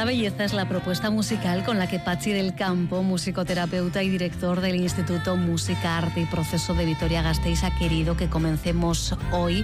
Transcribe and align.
Esta 0.00 0.08
belleza 0.08 0.44
es 0.44 0.54
la 0.54 0.66
propuesta 0.66 1.10
musical 1.10 1.62
con 1.62 1.78
la 1.78 1.86
que 1.86 1.98
Pachi 1.98 2.32
del 2.32 2.54
Campo, 2.54 3.02
musicoterapeuta 3.02 4.02
y 4.02 4.08
director 4.08 4.62
del 4.62 4.76
Instituto 4.76 5.36
Música, 5.36 5.98
Arte 5.98 6.22
y 6.22 6.24
Proceso 6.24 6.72
de 6.72 6.86
Vitoria 6.86 7.20
Gasteiz, 7.20 7.64
ha 7.64 7.76
querido 7.76 8.16
que 8.16 8.30
comencemos 8.30 9.14
hoy 9.30 9.62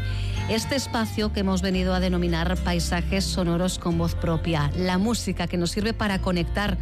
este 0.51 0.77
espacio 0.77 1.33
que 1.33 1.41
hemos 1.41 1.62
venido 1.62 1.95
a 1.95 2.01
denominar 2.01 2.55
paisajes 2.59 3.25
sonoros 3.25 3.79
con 3.79 3.96
voz 3.96 4.14
propia, 4.14 4.70
la 4.77 4.98
música 4.98 5.46
que 5.46 5.57
nos 5.57 5.70
sirve 5.70 5.95
para 5.95 6.19
conectar 6.19 6.77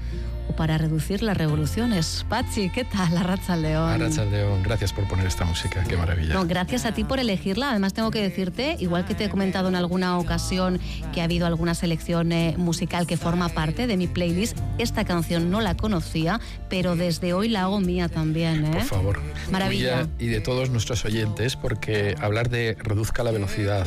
para 0.57 0.79
reducir 0.79 1.23
las 1.23 1.37
revoluciones. 1.37 2.25
Pachi, 2.29 2.71
¿qué 2.71 2.85
tal? 2.85 3.16
Arracha 3.16 3.57
León. 3.57 3.91
Arracha 3.91 4.25
León, 4.25 4.62
gracias 4.62 4.93
por 4.93 5.07
poner 5.09 5.27
esta 5.27 5.45
música, 5.45 5.85
qué 5.89 5.97
maravilla. 5.97 6.35
No, 6.35 6.47
gracias 6.47 6.85
a 6.85 6.93
ti 6.93 7.05
por 7.05 7.19
elegirla. 7.19 7.71
Además, 7.71 7.95
tengo 7.95 8.11
que 8.11 8.23
decirte, 8.23 8.77
igual 8.79 9.05
que 9.05 9.15
te 9.15 9.25
he 9.25 9.29
comentado 9.30 9.69
en 9.69 9.77
alguna 9.77 10.19
ocasión 10.19 10.80
que 11.12 11.21
ha 11.21 11.25
habido 11.25 11.47
alguna 11.47 11.75
selección 11.75 12.33
eh, 12.33 12.55
musical 12.57 13.07
que 13.07 13.16
forma 13.16 13.49
parte 13.49 13.87
de 13.87 13.97
mi 13.97 14.07
playlist, 14.07 14.57
esta 14.79 15.05
canción 15.05 15.51
no 15.51 15.61
la 15.61 15.77
conocía, 15.77 16.41
pero 16.69 16.97
desde 16.97 17.33
hoy 17.33 17.49
la 17.49 17.63
hago 17.63 17.80
mía 17.80 18.09
también. 18.09 18.65
¿eh? 18.66 18.71
Por 18.73 18.83
favor. 18.83 19.21
Maravilla. 19.51 20.09
y 20.19 20.27
de 20.27 20.41
todos 20.41 20.71
nuestros 20.71 21.05
oyentes, 21.05 21.57
porque 21.57 22.16
hablar 22.21 22.49
de 22.49 22.77
reduzca 22.79 23.23
la 23.23 23.30
velocidad, 23.30 23.87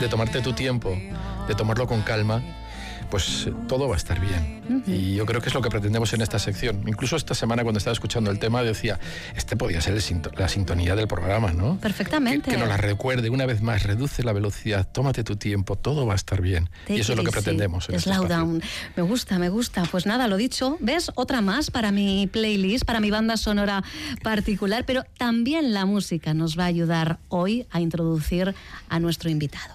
de 0.00 0.08
tomarte 0.08 0.40
tu 0.40 0.52
tiempo, 0.52 0.98
de 1.48 1.54
tomarlo 1.54 1.86
con 1.86 2.02
calma, 2.02 2.42
pues 3.06 3.48
todo 3.68 3.88
va 3.88 3.94
a 3.94 3.96
estar 3.96 4.20
bien. 4.20 4.84
Y 4.86 5.14
yo 5.14 5.26
creo 5.26 5.40
que 5.40 5.48
es 5.48 5.54
lo 5.54 5.62
que 5.62 5.70
pretendemos 5.70 6.12
en 6.12 6.20
esta 6.20 6.38
sección. 6.38 6.82
Incluso 6.86 7.16
esta 7.16 7.34
semana 7.34 7.62
cuando 7.62 7.78
estaba 7.78 7.92
escuchando 7.92 8.30
el 8.30 8.38
tema 8.38 8.62
decía, 8.62 8.98
este 9.34 9.56
podía 9.56 9.80
ser 9.80 9.94
la 10.36 10.48
sintonía 10.48 10.96
del 10.96 11.08
programa, 11.08 11.52
¿no? 11.52 11.78
Perfectamente. 11.78 12.50
Que, 12.50 12.56
nos 12.56 12.68
la 12.68 12.76
recuerde 12.76 13.30
una 13.30 13.46
vez 13.46 13.62
más, 13.62 13.82
reduce 13.84 14.22
la 14.22 14.32
velocidad, 14.32 14.86
tómate 14.90 15.24
tu 15.24 15.36
tiempo, 15.36 15.76
todo 15.76 16.06
va 16.06 16.12
a 16.12 16.16
estar 16.16 16.40
bien. 16.40 16.68
y 16.88 17.00
eso 17.00 17.12
es 17.12 17.18
lo 17.18 17.24
que 17.24 17.32
pretendemos. 17.32 17.88
En 17.88 17.96
este 17.96 18.12
Slow 18.12 18.26
down. 18.26 18.62
Me 18.96 19.02
gusta, 19.02 19.38
me 19.38 19.48
gusta. 19.48 19.84
Pues 19.90 20.06
nada, 20.06 20.28
lo 20.28 20.36
dicho, 20.36 20.76
ves 20.80 21.10
otra 21.14 21.40
más 21.40 21.70
para 21.70 21.92
mi 21.92 22.26
playlist, 22.26 22.84
para 22.84 23.00
mi 23.00 23.10
banda 23.10 23.36
sonora 23.36 23.84
particular, 24.22 24.84
pero 24.84 25.04
también 25.16 25.72
la 25.72 25.86
música 25.86 26.34
nos 26.34 26.58
va 26.58 26.64
a 26.64 26.66
ayudar 26.66 27.18
hoy 27.28 27.66
a 27.70 27.80
introducir 27.80 28.54
a 28.88 29.00
nuestro 29.00 29.30
invitado. 29.30 29.74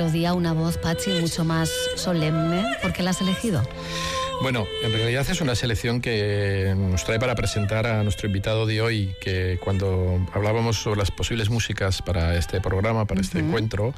Melodía, 0.00 0.32
una 0.32 0.54
voz, 0.54 0.78
Pachi, 0.78 1.10
mucho 1.20 1.44
más 1.44 1.70
solemne. 1.96 2.64
¿Por 2.80 2.94
qué 2.94 3.02
la 3.02 3.10
has 3.10 3.20
elegido? 3.20 3.62
Bueno, 4.42 4.66
en 4.82 4.90
realidad 4.90 5.26
es 5.28 5.42
una 5.42 5.54
selección 5.54 6.00
que 6.00 6.74
nos 6.74 7.04
trae 7.04 7.20
para 7.20 7.34
presentar 7.34 7.86
a 7.86 8.02
nuestro 8.02 8.26
invitado 8.26 8.64
de 8.64 8.80
hoy, 8.80 9.14
que 9.20 9.58
cuando 9.62 10.18
hablábamos 10.32 10.78
sobre 10.78 10.98
las 10.98 11.10
posibles 11.10 11.50
músicas 11.50 12.00
para 12.00 12.34
este 12.36 12.58
programa, 12.58 13.04
para 13.04 13.20
este 13.20 13.40
encuentro, 13.40 13.92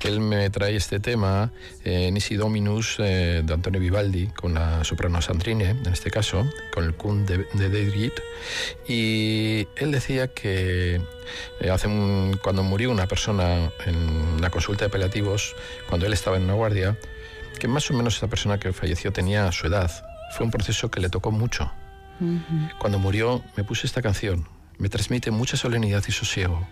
él 0.00 0.20
me 0.20 0.50
trae 0.50 0.76
este 0.76 1.00
tema, 1.00 1.52
eh, 1.86 2.10
Nisi 2.12 2.34
Dominus, 2.36 2.96
eh, 2.98 3.40
de 3.42 3.54
Antonio 3.54 3.80
Vivaldi, 3.80 4.26
con 4.26 4.52
la 4.52 4.84
soprano 4.84 5.22
Sandrine, 5.22 5.70
en 5.70 5.86
este 5.86 6.10
caso, 6.10 6.44
con 6.70 6.84
el 6.84 6.92
Kun 6.94 7.24
de, 7.24 7.46
de 7.54 7.68
David, 7.70 8.12
y 8.86 9.66
él 9.76 9.90
decía 9.90 10.28
que 10.28 11.00
eh, 11.60 11.70
hace 11.70 11.88
cuando 12.42 12.62
murió 12.62 12.90
una 12.90 13.06
persona 13.06 13.72
en 13.86 14.38
la 14.42 14.50
consulta 14.50 14.84
de 14.84 14.88
apelativos, 14.88 15.56
cuando 15.88 16.04
él 16.04 16.12
estaba 16.12 16.36
en 16.36 16.42
una 16.42 16.54
guardia, 16.54 16.94
que 17.58 17.68
más 17.68 17.90
o 17.90 17.94
menos 17.94 18.16
esa 18.16 18.28
persona 18.28 18.58
que 18.58 18.72
falleció 18.72 19.12
tenía 19.12 19.50
su 19.52 19.66
edad. 19.66 19.90
Fue 20.32 20.44
un 20.44 20.50
proceso 20.50 20.90
que 20.90 21.00
le 21.00 21.08
tocó 21.08 21.30
mucho. 21.30 21.70
Cuando 22.80 22.98
murió 22.98 23.44
me 23.56 23.64
puse 23.64 23.86
esta 23.86 24.02
canción. 24.02 24.48
Me 24.78 24.88
transmite 24.88 25.30
mucha 25.30 25.56
solemnidad 25.56 26.02
y 26.06 26.12
sosiego. 26.12 26.66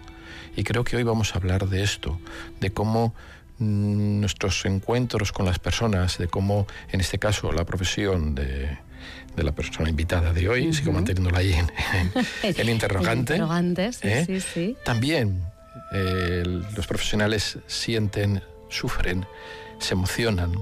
Y 0.57 0.65
creo 0.65 0.85
que 0.85 0.97
hoy 0.97 1.03
vamos 1.03 1.35
a 1.35 1.39
hablar 1.39 1.69
de 1.69 1.83
esto, 1.83 2.19
de 2.61 2.71
cómo 2.71 3.15
mm, 3.59 4.21
nuestros 4.21 4.65
encuentros 4.65 5.33
con 5.33 5.45
las 5.45 5.59
personas, 5.59 6.19
de 6.19 6.29
cómo, 6.29 6.67
en 6.91 7.01
este 7.01 7.19
caso, 7.19 7.53
la 7.53 7.65
profesión 7.65 8.35
de, 8.35 8.79
la 9.37 9.53
persona 9.53 9.91
invitada 9.91 10.33
de 10.33 10.49
hoy, 10.49 10.73
sigo 10.73 10.93
manteniéndola 10.93 11.39
ahí 11.39 11.53
en, 11.53 11.71
el 12.43 12.69
interrogante. 12.71 13.39
¿eh? 14.03 14.25
sí, 14.27 14.41
sí. 14.41 14.77
También 14.85 15.43
eh, 15.93 16.43
los 16.75 16.87
profesionales 16.87 17.59
sienten, 17.67 18.43
sufren, 18.71 19.27
se 19.79 19.95
emocionan 19.95 20.53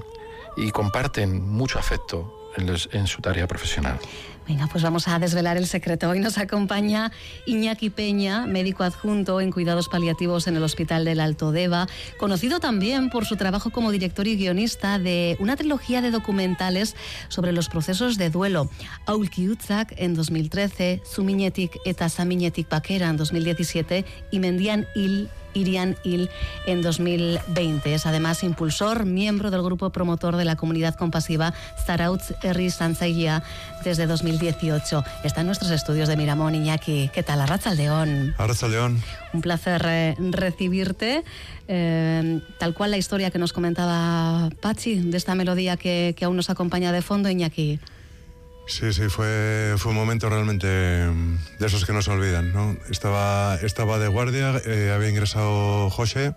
y 0.57 0.71
comparten 0.71 1.49
mucho 1.49 1.79
afecto 1.79 2.45
en, 2.93 3.07
su 3.07 3.21
tarea 3.21 3.47
profesional. 3.47 3.99
Venga, 4.47 4.67
pues 4.67 4.85
vamos 4.85 5.09
a 5.09 5.19
desvelar 5.19 5.57
el 5.57 5.67
secreto. 5.67 6.11
Hoy 6.11 6.21
nos 6.21 6.37
acompaña 6.37 7.11
Iñaki 7.47 7.89
Peña, 7.89 8.47
médico 8.47 8.85
adjunto 8.85 9.41
en 9.41 9.51
cuidados 9.51 9.89
paliativos 9.89 10.47
en 10.47 10.57
el 10.57 10.63
Hospital 10.63 11.05
del 11.07 11.21
Alto 11.21 11.51
Deva, 11.51 11.87
conocido 12.19 12.61
también 12.61 13.09
por 13.09 13.25
su 13.25 13.37
trabajo 13.37 13.71
como 13.71 13.91
director 13.91 14.27
y 14.27 14.37
guionista 14.37 14.99
de 14.99 15.37
una 15.41 15.57
trilogía 15.57 16.03
de 16.03 16.11
documentales 16.11 16.95
sobre 17.29 17.53
los 17.53 17.71
procesos 17.71 18.19
de 18.19 18.29
duelo. 18.29 18.69
Aulki 19.07 19.49
Utzak 19.49 19.95
en 19.97 20.15
2013, 20.15 21.01
Zumiñetik 21.07 21.78
eta 21.87 22.10
Samiñetik 22.10 22.69
Paquera 22.69 23.09
en 23.09 23.17
2017 23.17 24.05
y 24.31 24.39
Mendian 24.41 24.87
Il 24.95 25.31
Irian 25.54 25.97
Il 26.04 26.30
en 26.66 26.83
2020. 26.83 27.95
Es 27.95 28.06
además 28.06 28.42
impulsor, 28.42 29.06
miembro 29.06 29.51
del 29.51 29.62
grupo 29.62 29.91
promotor 29.91 30.36
de 30.36 30.45
la 30.45 30.56
comunidad 30.56 30.95
compasiva 30.95 31.54
Zarautz 31.86 32.34
Herri 32.42 32.71
Sanzaia 32.71 33.42
desde 33.84 34.06
2018. 34.06 35.04
Está 35.22 35.41
en 35.41 35.47
nuestros 35.47 35.71
estudios 35.71 36.09
de 36.09 36.16
Miramón, 36.16 36.54
Iñaki. 36.54 37.10
¿Qué 37.12 37.22
tal? 37.22 37.41
Arracha 37.41 37.74
León. 37.74 38.34
Arracha 38.39 38.68
León. 38.68 39.01
Un 39.33 39.41
placer 39.41 39.83
eh, 39.86 40.16
recibirte. 40.18 41.24
Eh, 41.66 42.41
tal 42.59 42.74
cual 42.74 42.91
la 42.91 42.98
historia 42.98 43.30
que 43.30 43.39
nos 43.39 43.53
comentaba 43.53 44.50
Pachi 44.60 44.97
de 44.97 45.16
esta 45.16 45.34
melodía 45.34 45.77
que, 45.77 46.15
que 46.16 46.24
aún 46.24 46.36
nos 46.36 46.50
acompaña 46.50 46.92
de 46.92 47.03
fondo, 47.03 47.30
Iñaki. 47.30 47.80
Sí, 48.66 48.93
sí, 48.95 49.09
fue, 49.11 49.75
fue 49.77 49.91
un 49.91 49.97
momento 49.97 50.31
realmente 50.31 50.66
mm, 51.07 51.59
de 51.59 51.66
esos 51.66 51.84
que 51.84 51.93
no 51.93 52.01
se 52.01 52.11
olvidan. 52.11 52.53
¿no? 52.53 52.77
Estaba, 52.91 53.57
estaba 53.63 53.99
de 53.99 54.09
guardia, 54.09 54.61
eh, 54.65 54.91
había 54.95 55.11
ingresado 55.11 55.91
José 55.91 56.34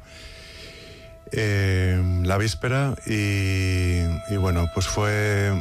eh, 1.31 2.01
la 2.23 2.37
víspera 2.37 2.95
y, 3.05 4.03
bueno, 4.37 4.69
pues 4.73 4.87
fue 4.87 5.51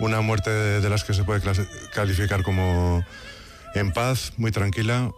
una 0.00 0.20
muerte 0.20 0.50
de, 0.50 0.88
las 0.88 1.04
que 1.04 1.14
se 1.14 1.24
puede 1.24 1.40
calificar 1.94 2.42
como 2.42 3.04
en 3.74 3.92
paz, 3.92 4.32
muy 4.36 4.50
tranquila. 4.50 5.10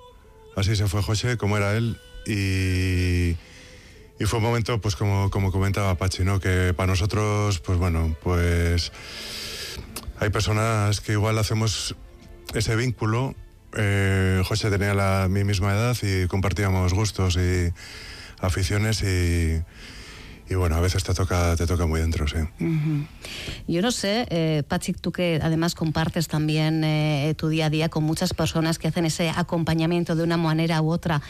Así 0.56 0.76
se 0.76 0.86
fue 0.86 1.02
José, 1.02 1.36
como 1.36 1.56
era 1.56 1.76
él. 1.76 2.00
Y, 2.26 3.36
y 4.22 4.26
fue 4.26 4.38
un 4.38 4.44
momento, 4.44 4.80
pues 4.80 4.96
como, 4.96 5.30
como 5.30 5.52
comentaba 5.52 5.94
Pachi, 5.96 6.24
¿no? 6.24 6.40
Que 6.40 6.74
para 6.74 6.88
nosotros, 6.88 7.58
pues 7.60 7.78
bueno, 7.78 8.16
pues 8.22 8.92
hay 10.20 10.28
personas 10.28 11.00
que 11.00 11.12
igual 11.12 11.38
hacemos 11.38 11.96
ese 12.54 12.76
vínculo. 12.76 13.34
Eh, 13.76 14.42
José 14.44 14.70
tenía 14.70 14.92
la, 14.92 15.28
mi 15.30 15.44
misma 15.44 15.72
edad 15.72 15.96
y 16.02 16.26
compartíamos 16.26 16.92
gustos 16.92 17.36
y 17.36 17.72
aficiones 18.38 19.02
y, 19.02 19.62
y 20.52 20.54
bueno, 20.56 20.76
a 20.76 20.80
veces 20.80 21.04
te 21.04 21.14
toca, 21.14 21.56
te 21.56 21.66
toca 21.66 21.86
muy 21.86 22.00
dentro, 22.00 22.26
sí. 22.28 22.36
Yo 23.66 23.80
no 23.80 23.90
sé, 23.90 24.26
eh, 24.28 24.62
Patrick, 24.68 25.00
tú 25.00 25.10
que 25.10 25.40
además 25.42 25.74
compartes 25.74 26.28
también 26.28 26.84
eh, 26.84 27.34
tu 27.38 27.48
día 27.48 27.66
a 27.66 27.70
día 27.70 27.88
con 27.88 28.04
muchas 28.04 28.34
personas 28.34 28.78
que 28.78 28.88
hacen 28.88 29.06
ese 29.06 29.30
acompañamiento 29.30 30.16
de 30.16 30.22
una 30.22 30.36
manera 30.36 30.82
u 30.82 30.90
otra 30.90 31.22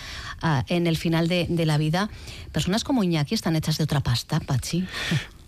uh, 0.43 0.63
en 0.67 0.89
el 0.89 0.97
final 0.97 1.29
de, 1.29 1.47
de, 1.49 1.65
la 1.67 1.79
vida, 1.79 2.11
personas 2.51 2.83
como 2.83 3.05
Iñaki 3.05 3.35
están 3.35 3.55
hechas 3.55 3.79
de 3.79 3.85
otra 3.85 4.01
pasta, 4.01 4.41
Pachi. 4.41 4.85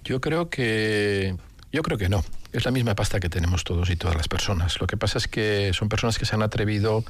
Yo 0.05 0.21
creo 0.21 0.51
que, 0.51 1.37
yo 1.73 1.83
creo 1.83 1.99
que 1.99 2.09
no. 2.09 2.23
Es 2.53 2.67
la 2.67 2.71
misma 2.71 2.95
pasta 2.95 3.19
que 3.19 3.31
tenemos 3.31 3.65
todos 3.65 3.89
y 3.89 3.97
todas 3.97 4.17
las 4.17 4.29
personas. 4.29 4.79
Lo 4.81 4.87
que 4.87 4.99
pasa 4.99 5.19
es 5.19 5.27
que 5.27 5.73
son 5.73 5.89
personas 5.89 6.19
que 6.19 6.27
se 6.27 6.35
han 6.35 6.43
atrevido 6.43 7.03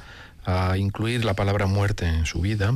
a 0.45 0.77
incluir 0.77 1.25
la 1.25 1.33
palabra 1.33 1.67
muerte 1.67 2.05
en 2.05 2.25
su 2.25 2.41
vida, 2.41 2.73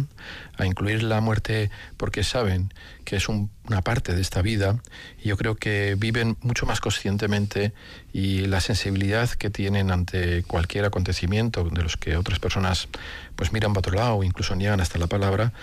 a 0.58 0.66
incluir 0.66 1.04
la 1.04 1.22
muerte 1.22 1.72
porque 1.96 2.24
saben 2.24 2.74
que 3.08 3.16
es 3.16 3.30
un, 3.30 3.50
una 3.70 3.82
parte 3.82 4.14
de 4.14 4.20
esta 4.22 4.42
vida 4.42 4.82
y 5.24 5.30
yo 5.30 5.38
creo 5.38 5.56
que 5.56 5.96
viven 5.98 6.36
mucho 6.42 6.66
más 6.66 6.82
conscientemente 6.82 7.72
y 8.12 8.48
la 8.48 8.60
sensibilidad 8.60 9.30
que 9.30 9.50
tienen 9.50 9.92
ante 9.92 10.44
cualquier 10.44 10.84
acontecimiento 10.84 11.64
de 11.64 11.84
los 11.84 11.96
que 11.96 12.18
otras 12.18 12.40
personas 12.40 12.90
pues 13.38 13.54
miran 13.54 13.72
para 13.72 13.80
otro 13.80 13.96
lado 13.96 14.24
incluso 14.26 14.58
niegan 14.58 14.82
hasta 14.82 15.00
la 15.00 15.08
palabra, 15.08 15.54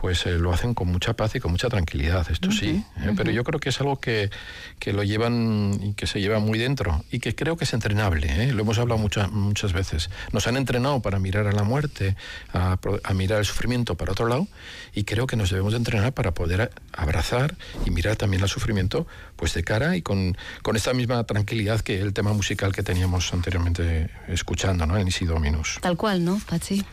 pues 0.00 0.26
eh, 0.26 0.38
lo 0.38 0.52
hacen 0.52 0.74
con 0.74 0.88
mucha 0.88 1.14
paz 1.14 1.34
y 1.34 1.40
con 1.40 1.50
mucha 1.50 1.68
tranquilidad, 1.68 2.26
esto 2.30 2.48
uh 2.48 2.52
-huh, 2.52 2.58
sí. 2.58 2.68
¿eh? 2.68 2.84
Uh 2.96 3.00
-huh. 3.00 3.16
Pero 3.16 3.30
yo 3.30 3.42
creo 3.44 3.58
que 3.58 3.68
es 3.68 3.80
algo 3.80 3.98
que, 3.98 4.30
que, 4.78 4.92
lo 4.92 5.02
llevan 5.02 5.78
y 5.82 5.94
que 5.94 6.06
se 6.06 6.20
lleva 6.20 6.38
muy 6.38 6.58
dentro 6.58 7.04
y 7.10 7.18
que 7.18 7.34
creo 7.34 7.56
que 7.56 7.64
es 7.64 7.72
entrenable. 7.72 8.26
¿eh? 8.28 8.52
Lo 8.52 8.62
hemos 8.62 8.78
hablado 8.78 8.98
muchas 8.98 9.30
muchas 9.32 9.72
veces. 9.72 10.10
Nos 10.32 10.46
han 10.46 10.56
entrenado 10.56 11.00
para 11.02 11.18
mirar 11.18 11.46
a 11.48 11.52
la 11.52 11.64
muerte, 11.64 12.16
a, 12.52 12.78
a, 13.02 13.14
mirar 13.14 13.40
el 13.40 13.44
sufrimiento 13.44 13.96
para 13.96 14.12
otro 14.12 14.28
lado 14.28 14.46
y 14.94 15.02
creo 15.04 15.26
que 15.26 15.36
nos 15.36 15.50
debemos 15.50 15.72
de 15.72 15.78
entrenar 15.78 16.12
para 16.12 16.32
poder 16.32 16.70
abrazar 16.92 17.56
y 17.84 17.90
mirar 17.90 18.16
también 18.16 18.42
al 18.42 18.48
sufrimiento 18.48 19.06
pues 19.36 19.54
de 19.54 19.62
cara 19.62 19.96
y 19.96 20.02
con, 20.02 20.36
con 20.62 20.76
esta 20.76 20.92
misma 20.94 21.22
tranquilidad 21.24 21.80
que 21.80 22.00
el 22.00 22.12
tema 22.12 22.32
musical 22.32 22.72
que 22.72 22.82
teníamos 22.82 23.32
anteriormente 23.32 24.10
escuchando, 24.28 24.86
¿no? 24.86 24.96
En 24.96 25.08
Isi 25.08 25.24
Dominus. 25.24 25.78
Tal 25.80 25.96
cual, 25.96 26.24
¿no, 26.24 26.40
Pachi? 26.48 26.84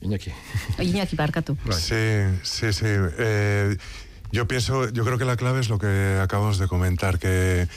Iñaki. 0.00 0.32
Iñaki, 0.78 1.16
parca 1.16 1.42
tú. 1.42 1.56
Sí, 1.72 1.94
sí, 2.42 2.72
sí. 2.72 2.84
Eh, 2.86 3.76
yo 4.30 4.46
pienso, 4.46 4.90
yo 4.90 5.04
creo 5.04 5.18
que 5.18 5.24
la 5.24 5.36
clave 5.36 5.60
es 5.60 5.68
lo 5.68 5.78
que 5.78 6.18
acabamos 6.22 6.58
de 6.58 6.68
comentar, 6.68 7.18
que 7.18 7.68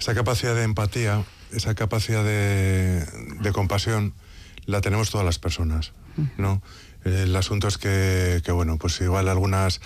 esa 0.00 0.14
capacidad 0.14 0.54
de 0.54 0.62
empatía, 0.62 1.24
esa 1.52 1.74
capacidad 1.74 2.24
de, 2.24 3.04
de 3.40 3.52
compasión, 3.52 4.14
la 4.64 4.80
tenemos 4.80 5.10
todas 5.10 5.24
las 5.24 5.38
personas, 5.38 5.92
¿no? 6.36 6.62
El 7.04 7.34
asunto 7.36 7.68
es 7.68 7.78
que, 7.78 8.42
que 8.44 8.52
bueno, 8.52 8.76
pues 8.76 9.00
igual 9.00 9.28
algunas 9.28 9.80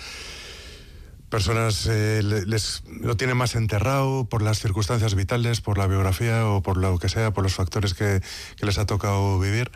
personas 1.33 1.87
eh, 1.89 2.21
les, 2.21 2.83
lo 3.01 3.17
tienen 3.17 3.35
más 3.35 3.55
enterrado 3.55 4.25
por 4.25 4.43
las 4.43 4.59
circunstancias 4.59 5.15
vitales, 5.15 5.61
por 5.61 5.79
la 5.79 5.87
biografía 5.87 6.45
o 6.45 6.61
por 6.61 6.77
lo 6.77 6.99
que 6.99 7.09
sea, 7.09 7.33
por 7.33 7.43
los 7.43 7.55
factores 7.55 7.95
que, 7.95 8.21
que 8.55 8.65
les 8.67 8.77
ha 8.77 8.85
tocado 8.85 9.39
vivir. 9.39 9.71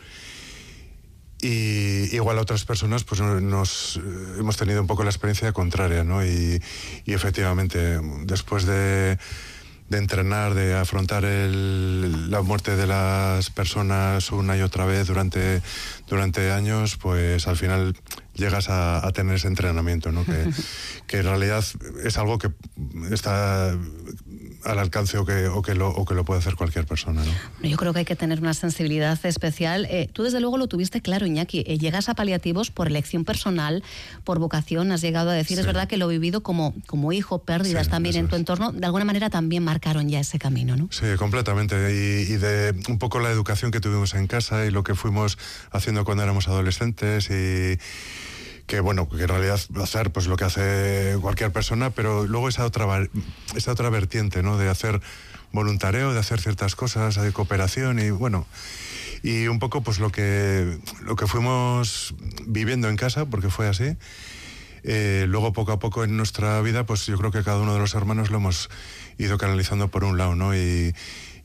Y 1.42 2.16
igual 2.16 2.38
a 2.38 2.42
otras 2.42 2.64
personas 2.64 3.04
pues 3.06 3.22
nos 3.22 4.00
hemos 4.38 4.56
tenido 4.56 4.82
un 4.82 4.86
poco 4.86 5.04
la 5.04 5.10
experiencia 5.10 5.52
contraria, 5.52 6.04
¿no? 6.04 6.24
Y, 6.24 6.62
y 7.06 7.14
efectivamente, 7.14 8.00
después 8.26 8.66
de, 8.66 9.18
de, 9.90 9.98
entrenar, 9.98 10.54
de 10.54 10.76
afrontar 10.76 11.26
el, 11.26 12.30
la 12.30 12.44
muerte 12.44 12.76
de 12.76 12.86
las 12.86 13.50
personas 13.50 14.32
una 14.32 14.56
y 14.58 14.62
otra 14.62 14.86
vez 14.86 15.08
durante, 15.08 15.64
durante 16.08 16.52
años, 16.52 16.98
pues 16.98 17.48
al 17.48 17.58
final 17.58 17.96
llegas 18.38 18.70
a, 18.70 19.06
a 19.06 19.12
tener 19.12 19.36
ese 19.36 19.48
entrenamiento, 19.48 20.12
¿no? 20.12 20.26
Que, 20.26 20.50
que 21.08 21.18
en 21.18 21.24
realidad 21.24 21.64
es 22.04 22.18
algo 22.18 22.38
que 22.38 22.52
está 23.12 23.76
al 24.64 24.80
alcance 24.80 25.18
o 25.18 25.26
que, 25.26 25.48
o 25.48 25.62
que, 25.62 25.76
lo, 25.76 25.90
o 25.90 26.06
que 26.06 26.14
lo 26.14 26.26
puede 26.26 26.40
hacer 26.40 26.56
cualquier 26.56 26.86
persona. 26.86 27.24
¿no? 27.24 27.70
Yo 27.70 27.78
creo 27.78 27.94
que 27.94 28.00
hay 28.00 28.06
que 28.06 28.16
tener 28.16 28.40
una 28.40 28.54
sensibilidad 28.54 29.18
especial. 29.26 29.86
Eh, 29.90 30.10
tú 30.12 30.24
desde 30.24 30.40
luego 30.40 30.58
lo 30.58 30.68
tuviste 30.68 31.02
claro, 31.02 31.26
Iñaki. 31.26 31.64
Eh, 31.68 31.78
llegas 31.78 32.10
a 32.10 32.16
paliativos 32.16 32.72
por 32.72 32.88
elección 32.88 33.24
personal, 33.24 33.84
por 34.24 34.40
vocación, 34.40 34.92
has 34.92 35.02
llegado 35.02 35.30
a 35.30 35.34
decir, 35.34 35.58
sí. 35.58 35.62
es 35.62 35.66
verdad 35.66 35.88
que 35.88 35.98
lo 35.98 36.10
he 36.10 36.14
vivido 36.14 36.44
como, 36.44 36.74
como 36.86 37.14
hijo, 37.14 37.40
pérdidas 37.40 37.86
sí, 37.86 37.92
también 37.92 38.16
en 38.16 38.28
tu 38.28 38.36
entorno, 38.36 38.72
de 38.72 38.86
alguna 38.86 39.06
manera 39.06 39.30
también 39.30 39.64
marcaron 39.64 40.10
ya 40.10 40.20
ese 40.20 40.40
camino, 40.40 40.76
¿no? 40.76 40.90
Sí, 40.92 41.06
completamente. 41.18 41.76
Y, 41.94 42.34
y, 42.34 42.38
de 42.38 42.76
un 42.90 43.00
poco 43.00 43.20
la 43.20 43.32
educación 43.32 43.72
que 43.72 43.80
tuvimos 43.80 44.14
en 44.14 44.28
casa 44.28 44.66
y 44.66 44.72
lo 44.72 44.84
que 44.84 44.96
fuimos 44.96 45.38
haciendo 45.72 46.04
cuando 46.06 46.24
éramos 46.24 46.48
adolescentes 46.48 47.30
y 47.30 47.80
que 48.68 48.82
bueno, 48.82 49.08
que 49.10 49.24
en 49.24 49.30
realidad 49.30 49.60
hacer 49.82 50.12
pues 50.12 50.28
lo 50.28 50.36
que 50.36 50.44
hace 50.44 51.18
cualquier 51.22 51.52
persona, 51.52 51.90
pero 51.90 52.28
luego 52.28 52.50
esa 52.50 52.66
otra 52.66 52.86
esa 53.56 53.72
otra 53.72 53.90
vertiente, 53.90 54.44
¿no? 54.44 54.58
De 54.58 54.70
hacer 54.70 55.02
voluntareo, 55.54 56.14
de 56.14 56.20
hacer 56.20 56.42
ciertas 56.42 56.76
cosas, 56.76 57.16
de 57.16 57.32
cooperación 57.32 58.00
y 58.00 58.12
bueno, 58.12 58.46
y 59.24 59.48
un 59.48 59.60
poco 59.60 59.82
pues 59.82 60.00
lo 60.00 60.12
que 60.12 60.78
lo 61.02 61.16
que 61.16 61.28
fuimos 61.28 62.14
viviendo 62.46 62.90
en 62.90 62.98
casa, 62.98 63.26
porque 63.26 63.50
fue 63.50 63.68
así. 63.68 63.96
Eh, 64.84 65.26
luego 65.28 65.54
poco 65.54 65.72
a 65.72 65.80
poco 65.80 66.04
en 66.04 66.16
nuestra 66.16 66.62
vida, 66.62 66.86
pues 66.86 67.06
yo 67.08 67.18
creo 67.18 67.32
que 67.32 67.44
cada 67.44 67.60
uno 67.60 67.74
de 67.74 67.80
los 67.80 67.96
hermanos 67.96 68.30
lo 68.30 68.38
hemos 68.38 68.70
ido 69.18 69.38
canalizando 69.38 69.90
por 69.90 70.04
un 70.04 70.18
lado, 70.18 70.36
¿no? 70.36 70.56
Y, 70.56 70.94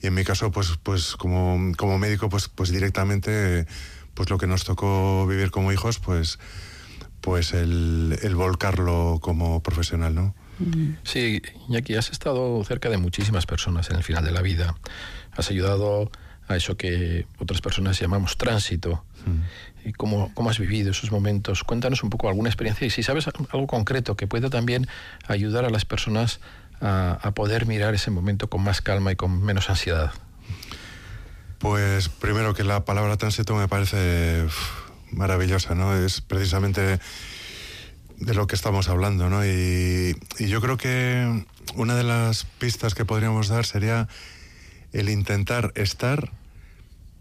y 0.01 0.07
en 0.07 0.15
mi 0.15 0.25
caso, 0.25 0.51
pues, 0.53 0.79
pues 0.83 1.17
como, 1.17 1.73
como 1.77 1.99
médico, 1.99 2.29
pues, 2.29 2.49
pues 2.49 2.71
directamente, 2.71 3.67
pues 4.15 4.31
lo 4.31 4.39
que 4.39 4.47
nos 4.47 4.65
tocó 4.65 5.27
vivir 5.27 5.51
como 5.51 5.73
hijos, 5.73 5.99
pues 5.99 6.39
pues 7.23 7.55
el, 7.55 8.19
el, 8.23 8.35
volcarlo 8.35 9.19
como 9.23 9.63
profesional, 9.63 10.15
¿no? 10.15 10.35
Sí, 11.05 11.41
Iñaki, 11.69 11.95
has 11.95 12.11
estado 12.11 12.63
cerca 12.65 12.91
de 12.91 12.99
muchísimas 12.99 13.47
personas 13.47 13.89
en 13.91 13.97
el 13.97 14.03
final 14.03 14.25
de 14.25 14.33
la 14.33 14.43
vida. 14.43 14.77
Has 15.37 15.49
ayudado 15.51 16.11
a 16.49 16.57
eso 16.57 16.77
que 16.77 17.27
otras 17.39 17.61
personas 17.61 17.99
llamamos 17.99 18.37
tránsito. 18.37 19.05
Mm. 19.25 19.88
¿Y 19.88 19.93
cómo, 19.93 20.33
cómo, 20.35 20.50
has 20.50 20.59
vivido 20.59 20.91
esos 20.91 21.11
momentos? 21.11 21.64
Cuéntanos 21.64 22.02
un 22.02 22.11
poco 22.11 22.29
alguna 22.29 22.49
experiencia 22.49 22.87
y 22.87 22.91
si 22.91 23.02
sabes 23.02 23.29
algo 23.29 23.67
concreto 23.67 24.17
que 24.17 24.26
pueda 24.26 24.50
también 24.50 24.87
ayudar 25.26 25.64
a 25.64 25.71
las 25.71 25.85
personas 25.85 26.41
a, 26.81 27.19
a 27.23 27.31
poder 27.33 27.67
mirar 27.67 27.95
ese 27.95 28.11
momento 28.11 28.50
con 28.50 28.62
más 28.62 28.81
calma 28.83 29.12
y 29.12 29.17
con 29.17 29.43
menos 29.43 29.71
ansiedad. 29.71 30.12
Pues 31.59 32.09
primero 32.09 32.55
que 32.55 32.64
la 32.64 32.85
palabra 32.85 33.17
tránsito 33.17 33.55
me 33.55 33.69
parece 33.69 34.47
maravillosa, 35.12 35.75
¿no? 35.75 35.95
Es 35.95 36.21
precisamente 36.21 36.99
de 38.23 38.35
lo 38.35 38.47
que 38.47 38.54
estamos 38.54 38.88
hablando, 38.88 39.28
¿no? 39.28 39.45
Y, 39.45 40.16
yo 40.38 40.61
creo 40.61 40.76
que 40.76 41.45
una 41.75 41.97
de 41.97 42.04
las 42.04 42.45
pistas 42.45 42.95
que 42.95 43.04
podríamos 43.04 43.49
dar 43.49 43.66
sería 43.66 44.09
el 44.92 45.09
intentar 45.09 45.73
estar, 45.75 46.31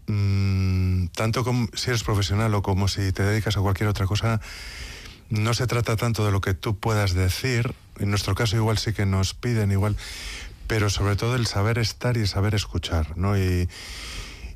mmm, 0.06 1.06
tanto 1.08 1.44
como 1.44 1.68
si 1.74 1.90
eres 1.90 2.04
profesional 2.04 2.54
o 2.54 2.62
como 2.62 2.86
si 2.88 3.12
te 3.12 3.22
dedicas 3.22 3.56
a 3.56 3.60
cualquier 3.60 3.88
otra 3.88 4.06
cosa, 4.06 4.40
no 5.28 5.54
se 5.54 5.66
trata 5.66 5.96
tanto 5.96 6.24
de 6.24 6.30
lo 6.30 6.40
que 6.40 6.54
tú 6.54 6.78
puedas 6.78 7.14
decir, 7.14 7.74
en 7.98 8.10
nuestro 8.10 8.34
caso 8.34 8.56
igual 8.56 8.78
sí 8.78 8.92
que 8.92 9.06
nos 9.06 9.34
piden 9.34 9.72
igual, 9.72 9.96
pero 10.66 10.90
sobre 10.90 11.16
todo 11.16 11.34
el 11.34 11.46
saber 11.46 11.78
estar 11.78 12.16
y 12.16 12.26
saber 12.26 12.54
escuchar, 12.54 13.16
¿no? 13.16 13.36
Y, 13.36 13.68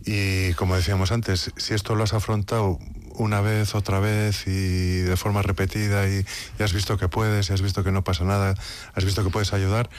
y 0.05 0.52
como 0.55 0.76
decíamos 0.76 1.11
antes, 1.11 1.50
si 1.57 1.75
esto 1.75 1.95
lo 1.97 2.05
has 2.05 2.12
afrontado 2.12 2.78
una 3.18 3.40
vez, 3.40 3.75
otra 3.75 4.00
vez 4.00 4.46
y 4.46 5.00
de 5.00 5.16
forma 5.16 5.42
repetida 5.42 6.08
y, 6.08 6.25
y, 6.58 6.62
has 6.62 6.73
visto 6.73 6.96
que 6.99 7.08
puedes, 7.08 7.50
y 7.50 7.52
has 7.52 7.62
visto 7.62 7.85
que 7.85 7.92
no 7.92 8.04
pasa 8.04 8.25
nada, 8.25 8.54
has 8.94 9.04
visto 9.04 9.25
que 9.25 9.30
puedes 9.30 9.52
ayudar, 9.52 9.90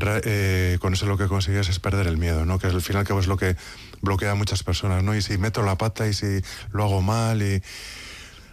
eh, 0.00 0.78
con 0.80 0.92
eso 0.92 1.06
lo 1.06 1.16
que 1.16 1.28
consigues 1.28 1.68
es 1.68 1.78
perder 1.78 2.08
el 2.08 2.16
miedo, 2.16 2.44
¿no? 2.44 2.58
Que 2.58 2.66
al 2.66 2.82
final 2.82 3.06
es 3.08 3.26
lo 3.26 3.36
que 3.36 3.56
bloquea 4.00 4.32
a 4.32 4.34
muchas 4.34 4.62
personas, 4.62 5.04
¿no? 5.04 5.14
Y 5.14 5.22
si 5.22 5.38
meto 5.38 5.62
la 5.62 5.78
pata 5.78 6.08
y 6.08 6.14
si 6.14 6.42
lo 6.72 6.84
hago 6.84 7.00
mal 7.00 7.42
y 7.42 7.62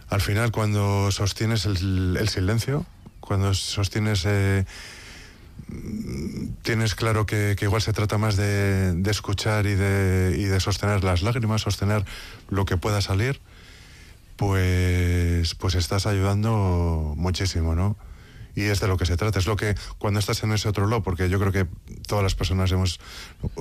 al 0.08 0.20
final 0.20 0.52
cuando 0.52 1.10
sostienes 1.10 1.66
el, 1.66 2.16
el 2.18 2.28
silencio, 2.28 2.86
cuando 3.20 3.54
sostienes... 3.54 4.24
Eh, 4.26 4.64
tienes 6.62 6.94
claro 6.94 7.24
que, 7.24 7.54
que, 7.56 7.64
igual 7.64 7.80
se 7.80 7.92
trata 7.92 8.18
más 8.18 8.36
de, 8.36 8.92
de 8.94 9.10
escuchar 9.10 9.66
y 9.66 9.74
de, 9.74 10.34
y 10.36 10.44
de 10.44 10.60
sostener 10.60 11.02
las 11.04 11.22
lágrimas, 11.22 11.62
sostener 11.62 12.04
lo 12.50 12.64
que 12.64 12.76
pueda 12.76 13.00
salir, 13.00 13.40
pues, 14.42 15.54
pues 15.54 15.76
estás 15.76 16.04
ayudando 16.06 17.14
muchísimo, 17.16 17.76
¿no? 17.76 17.96
Y 18.56 18.62
es 18.62 18.80
de 18.80 18.88
lo 18.88 18.96
que 18.96 19.06
se 19.06 19.16
trata. 19.16 19.38
Es 19.38 19.46
lo 19.46 19.54
que 19.54 19.76
cuando 19.98 20.18
estás 20.18 20.42
en 20.42 20.50
ese 20.50 20.68
otro 20.68 20.88
lado, 20.88 21.00
porque 21.04 21.30
yo 21.30 21.38
creo 21.38 21.52
que 21.52 21.68
todas 22.08 22.24
las 22.24 22.34
personas 22.34 22.72
hemos, 22.72 22.98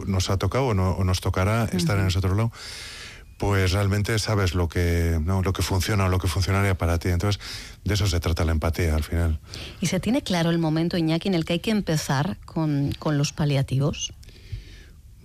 nos 0.08 0.32
ha 0.32 0.38
tocado 0.38 0.66
o, 0.66 0.74
no, 0.74 0.90
o 0.94 1.04
nos 1.04 1.22
tocará 1.22 1.66
estar 1.66 1.98
uh 1.98 2.00
-huh. 2.00 2.02
en 2.02 2.08
ese 2.08 2.18
otro 2.18 2.34
lado, 2.34 2.52
pues 3.38 3.74
realmente 3.74 4.18
sabes 4.18 4.56
lo 4.56 4.70
que, 4.70 5.20
¿no? 5.24 5.44
lo 5.44 5.54
que 5.54 5.62
funciona 5.62 6.06
o 6.06 6.10
lo 6.10 6.18
que 6.18 6.28
funcionaría 6.28 6.76
para 6.76 6.98
ti. 6.98 7.10
Entonces, 7.10 7.40
de 7.84 7.94
eso 7.94 8.08
se 8.08 8.20
trata 8.20 8.44
la 8.44 8.52
empatía 8.52 8.96
al 8.96 9.04
final. 9.04 9.40
¿Y 9.82 9.86
se 9.86 10.00
tiene 10.00 10.24
claro 10.24 10.50
el 10.50 10.58
momento, 10.58 10.98
Iñaki, 10.98 11.28
en 11.28 11.36
el 11.36 11.46
que 11.46 11.54
hay 11.54 11.60
que 11.60 11.72
empezar 11.72 12.38
con, 12.46 12.92
con 12.98 13.20
los 13.20 13.34
paliativos? 13.34 14.14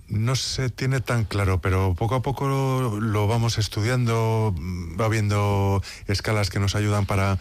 No 0.09 0.35
se 0.35 0.69
tiene 0.69 1.01
tan 1.01 1.25
claro, 1.25 1.59
pero 1.59 1.93
poco 1.95 2.15
a 2.15 2.21
poco 2.21 2.47
lo, 2.47 3.27
vamos 3.27 3.57
estudiando, 3.57 4.55
va 4.99 5.05
habiendo 5.05 5.83
escalas 6.07 6.49
que 6.49 6.59
nos 6.59 6.75
ayudan 6.75 7.05
para, 7.05 7.37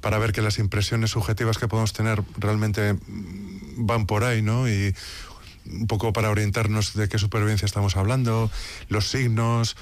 para 0.00 0.18
ver 0.18 0.32
que 0.32 0.42
las 0.42 0.58
impresiones 0.58 1.10
subjetivas 1.10 1.58
que 1.58 1.68
podemos 1.68 1.92
tener 1.92 2.22
realmente 2.38 2.96
van 3.76 4.06
por 4.06 4.24
ahí, 4.24 4.42
¿no? 4.42 4.68
Y 4.68 4.94
un 5.68 5.86
poco 5.88 6.12
para 6.12 6.30
orientarnos 6.30 6.94
de 6.94 7.08
qué 7.08 7.18
supervivencia 7.18 7.66
estamos 7.66 7.96
hablando, 7.96 8.50
los 8.88 9.08
signos. 9.08 9.76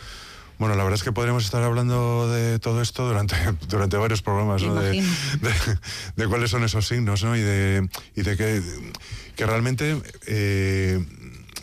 Bueno, 0.59 0.77
la 0.77 0.85
verdad 0.85 0.99
es 0.99 1.03
que 1.03 1.13
podríamos 1.13 1.45
estar 1.45 1.63
hablando 1.63 2.31
de 2.31 2.59
todo 2.59 2.81
esto 2.81 3.07
durante, 3.07 3.37
durante 3.69 3.97
varios 3.99 4.23
programas, 4.23 4.63
¿no? 4.63 4.75
De, 4.77 5.05
de, 6.17 6.27
cuáles 6.29 6.51
son 6.51 6.65
esos 6.65 6.87
signos, 6.87 7.23
¿no? 7.23 7.37
Y 7.37 7.41
de, 7.41 7.89
y 8.17 8.23
de 8.23 8.37
que, 8.37 8.63
que 9.37 9.47
realmente 9.47 10.01
eh, 10.27 11.05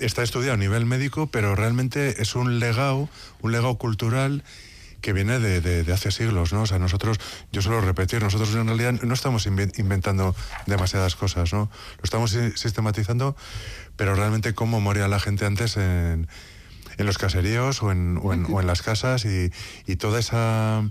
está 0.06 0.24
estudiado 0.24 0.54
a 0.54 0.58
nivel 0.58 0.86
médico, 0.86 1.28
pero 1.28 1.56
realmente 1.56 2.22
es 2.22 2.36
un 2.36 2.60
legado, 2.60 3.10
un 3.42 3.52
legado 3.52 3.78
cultural 3.78 4.44
que 5.02 5.14
viene 5.14 5.40
de, 5.40 5.92
hace 5.92 6.12
siglos, 6.12 6.54
¿no? 6.54 6.62
O 6.62 6.66
sea, 6.68 6.78
nosotros, 6.78 7.18
yo 7.52 7.62
suelo 7.62 7.82
repetir, 7.82 8.22
nosotros 8.22 8.54
en 8.54 8.68
realidad 8.68 8.94
no 9.02 9.14
estamos 9.14 9.48
inventando 9.48 10.36
demasiadas 10.68 11.16
cosas, 11.16 11.52
¿no? 11.54 11.72
Lo 11.98 12.04
estamos 12.04 12.38
sistematizando, 12.56 13.36
pero 13.96 14.16
realmente 14.16 14.54
cómo 14.54 14.80
moría 14.80 15.08
la 15.08 15.20
gente 15.20 15.46
antes 15.46 15.78
en, 15.78 16.28
los 16.98 17.18
caseríos 17.18 17.82
o 17.82 17.92
en, 17.92 18.20
las 18.64 18.84
casas 18.84 19.26
y, 19.26 19.52
y 19.88 19.96
toda 19.96 20.20
esa 20.20 20.84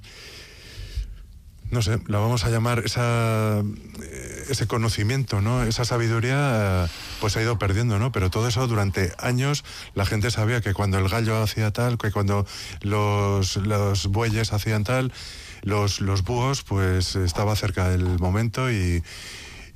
no 1.71 1.83
sé, 1.83 1.99
la 2.07 2.19
vamos 2.19 2.45
a 2.45 2.51
llamar 2.51 2.83
esa, 2.85 3.61
eh, 3.61 4.45
ese 4.49 4.67
conocimiento, 4.67 5.41
¿no? 5.41 5.63
Esa 5.63 5.85
sabiduría, 5.85 6.89
pues 7.21 7.37
ha 7.37 7.43
ido 7.43 7.59
perdiendo, 7.59 7.99
¿no? 7.99 8.13
Pero 8.13 8.31
todo 8.31 8.49
eso 8.49 8.67
durante 8.67 9.13
años 9.19 9.65
la 9.95 10.05
gente 10.05 10.31
sabía 10.31 10.61
que 10.61 10.75
cuando 10.75 10.99
el 10.99 11.09
gallo 11.09 11.41
hacía 11.43 11.71
tal, 11.73 11.99
que 11.99 12.11
cuando 12.11 12.47
los, 12.83 13.57
los 13.57 14.07
bueyes 14.09 14.53
hacían 14.53 14.85
tal, 14.85 15.13
los, 15.63 16.01
los 16.01 16.25
búhos, 16.25 16.63
pues 16.63 17.17
estaba 17.17 17.55
cerca 17.55 17.89
del 17.89 18.19
momento 18.19 18.71
y, 18.71 19.03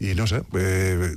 y 0.00 0.14
no 0.14 0.26
sé, 0.26 0.42
eh, 0.54 1.16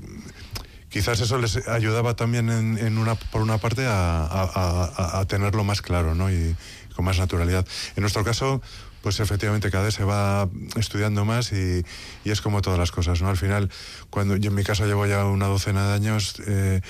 quizás 0.90 1.20
eso 1.22 1.38
les 1.38 1.68
ayudaba 1.68 2.16
también 2.16 2.50
en, 2.50 2.98
una, 2.98 3.16
por 3.16 3.42
una 3.42 3.58
parte 3.58 3.86
a, 3.88 5.20
a, 5.20 5.26
tenerlo 5.26 5.64
más 5.64 5.82
claro, 5.82 6.16
¿no? 6.16 6.32
Y 6.32 6.56
con 6.96 7.06
más 7.06 7.20
naturalidad. 7.20 7.66
En 7.96 8.02
nuestro 8.02 8.24
caso, 8.24 8.62
pues 9.08 9.22
efectivamente 9.22 9.72
cada 9.72 9.86
vez 9.86 9.94
se 9.94 10.04
va 10.04 10.50
estudiando 10.76 11.24
más 11.24 11.54
y, 11.54 11.86
es 12.26 12.42
como 12.42 12.62
todas 12.62 12.78
las 12.78 12.92
cosas, 12.92 13.22
¿no? 13.22 13.30
Al 13.30 13.38
final, 13.38 13.72
cuando 14.10 14.36
yo 14.36 14.50
en 14.50 14.56
mi 14.56 14.66
caso 14.66 14.86
llevo 14.86 15.06
ya 15.06 15.24
una 15.24 15.48
docena 15.48 15.88
de 15.88 15.94
años, 15.94 16.36
eh, 16.46 16.82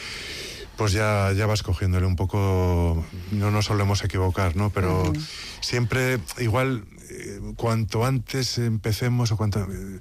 pues 0.77 0.93
ya, 0.93 1.31
ya 1.33 1.45
vas 1.45 1.61
cogiéndole 1.61 2.07
un 2.07 2.15
poco, 2.15 3.05
no 3.29 3.51
nos 3.51 3.65
solemos 3.65 4.03
equivocar, 4.03 4.55
¿no? 4.55 4.71
Pero 4.71 5.13
siempre, 5.61 6.17
igual, 6.39 6.85
eh, 7.11 7.39
cuanto 7.55 8.03
antes 8.03 8.57
empecemos 8.57 9.31
o 9.31 9.37
cuanto, 9.37 9.59
eh, 9.59 9.99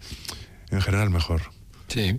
en 0.70 0.80
general 0.80 1.11
mejor. 1.11 1.42
Sí, 1.88 2.19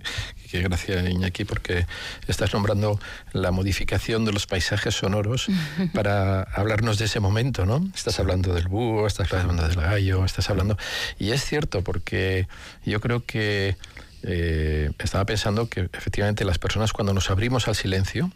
qué 0.50 0.62
gracia 0.62 1.08
Iñaki 1.08 1.44
porque 1.44 1.86
estás 2.26 2.54
nombrando 2.54 2.98
la 3.32 3.50
modificación 3.50 4.24
de 4.24 4.32
los 4.32 4.46
paisajes 4.46 4.94
sonoros 4.94 5.48
para 5.94 6.42
hablarnos 6.42 6.98
de 6.98 7.04
ese 7.04 7.20
momento, 7.20 7.66
¿no? 7.66 7.86
Estás 7.94 8.18
hablando 8.18 8.54
del 8.54 8.68
búho, 8.68 9.06
estás 9.06 9.32
hablando 9.32 9.66
del 9.68 9.76
gallo, 9.76 10.24
estás 10.24 10.48
hablando... 10.50 10.78
Y 11.18 11.32
es 11.32 11.44
cierto 11.44 11.82
porque 11.82 12.48
yo 12.84 13.00
creo 13.00 13.24
que 13.24 13.76
eh, 14.22 14.90
estaba 14.98 15.24
pensando 15.26 15.68
que 15.68 15.88
efectivamente 15.92 16.44
las 16.44 16.58
personas 16.58 16.92
cuando 16.92 17.12
nos 17.14 17.30
abrimos 17.30 17.68
al 17.68 17.76
silencio, 17.76 18.32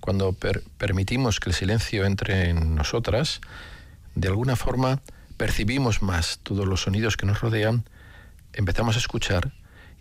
cuando 0.00 0.32
permitimos 0.32 1.40
que 1.40 1.50
el 1.50 1.54
silencio 1.54 2.06
entre 2.06 2.50
en 2.50 2.74
nosotras, 2.74 3.40
de 4.14 4.28
alguna 4.28 4.56
forma 4.56 5.02
percibimos 5.36 6.00
más 6.00 6.40
todos 6.42 6.66
los 6.66 6.82
sonidos 6.82 7.16
que 7.16 7.26
nos 7.26 7.40
rodean, 7.40 7.84
empezamos 8.54 8.96
a 8.96 8.98
escuchar 8.98 9.52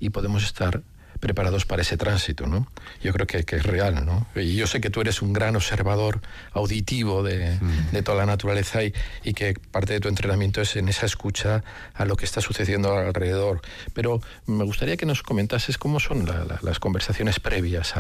y 0.05 0.09
podemos 0.09 0.43
estar 0.43 0.81
preparados 1.19 1.65
para 1.65 1.81
ese 1.81 1.97
tránsito, 1.97 2.45
¿no? 2.45 2.67
Yo 3.01 3.13
creo 3.13 3.25
que, 3.25 3.39
es 3.39 3.63
real, 3.63 4.05
¿no? 4.05 4.27
Y 4.35 4.55
yo 4.55 4.67
sé 4.67 4.81
que 4.81 4.89
tú 4.89 5.01
eres 5.01 5.21
un 5.21 5.33
gran 5.33 5.55
observador 5.55 6.21
auditivo 6.53 7.24
de, 7.24 7.57
mm. 7.59 8.03
toda 8.03 8.17
la 8.17 8.25
naturaleza 8.25 8.83
y, 8.83 8.93
que 9.33 9.55
parte 9.71 9.93
de 9.93 10.00
tu 10.00 10.07
entrenamiento 10.07 10.62
es 10.62 10.75
en 10.75 10.88
esa 10.88 11.05
escucha 11.05 11.63
a 11.93 12.05
lo 12.05 12.15
que 12.15 12.25
está 12.25 12.41
sucediendo 12.41 12.93
alrededor. 12.93 13.62
Pero 13.93 14.21
me 14.45 14.63
gustaría 14.63 14.97
que 14.97 15.05
nos 15.05 15.24
comentases 15.24 15.77
cómo 15.77 16.00
son 16.00 16.29
las 16.62 16.79
conversaciones 16.79 17.39
previas 17.39 17.93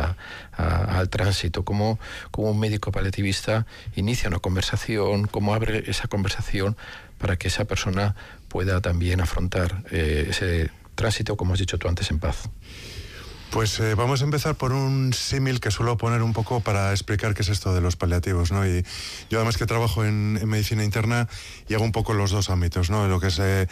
al 0.57 1.09
tránsito, 1.09 1.63
cómo, 1.63 1.99
cómo 2.31 2.51
un 2.51 2.59
médico 2.59 2.91
paliativista 2.91 3.65
inicia 3.95 4.29
una 4.29 4.39
conversación, 4.39 5.27
cómo 5.27 5.53
abre 5.55 5.83
esa 5.89 6.07
conversación 6.07 6.77
para 7.17 7.37
que 7.37 7.47
esa 7.47 7.65
persona 7.65 8.15
pueda 8.49 8.81
también 8.81 9.21
afrontar 9.21 9.83
eh, 9.91 10.27
ese 10.29 10.69
tránsito, 10.95 11.37
como 11.37 11.53
has 11.53 11.59
dicho 11.59 11.77
tú 11.77 11.87
antes, 11.87 12.09
en 12.11 12.19
paz? 12.19 12.49
Pues 13.51 13.79
eh, 13.79 13.95
vamos 13.95 14.21
a 14.21 14.25
empezar 14.25 14.55
por 14.55 14.73
un 14.73 15.13
símil 15.13 15.61
que 15.61 15.71
suelo 15.71 15.95
poner 15.95 16.21
un 16.21 16.33
poco 16.33 16.59
para 16.59 16.91
explicar 16.91 17.33
qué 17.33 17.41
es 17.41 17.49
esto 17.49 17.73
de 17.73 17.79
los 17.79 17.95
paliativos, 17.95 18.51
¿no? 18.51 18.67
Y 18.67 18.83
yo 19.29 19.37
además 19.37 19.55
que 19.55 19.65
trabajo 19.65 20.03
en, 20.03 20.33
medicina 20.45 20.83
interna 20.83 21.29
y 21.69 21.73
hago 21.73 21.85
un 21.85 21.93
poco 21.93 22.13
los 22.13 22.31
dos 22.31 22.49
ámbitos, 22.49 22.89
¿no? 22.89 23.07
Lo 23.07 23.21
que 23.21 23.27
es 23.27 23.39
eh, 23.39 23.67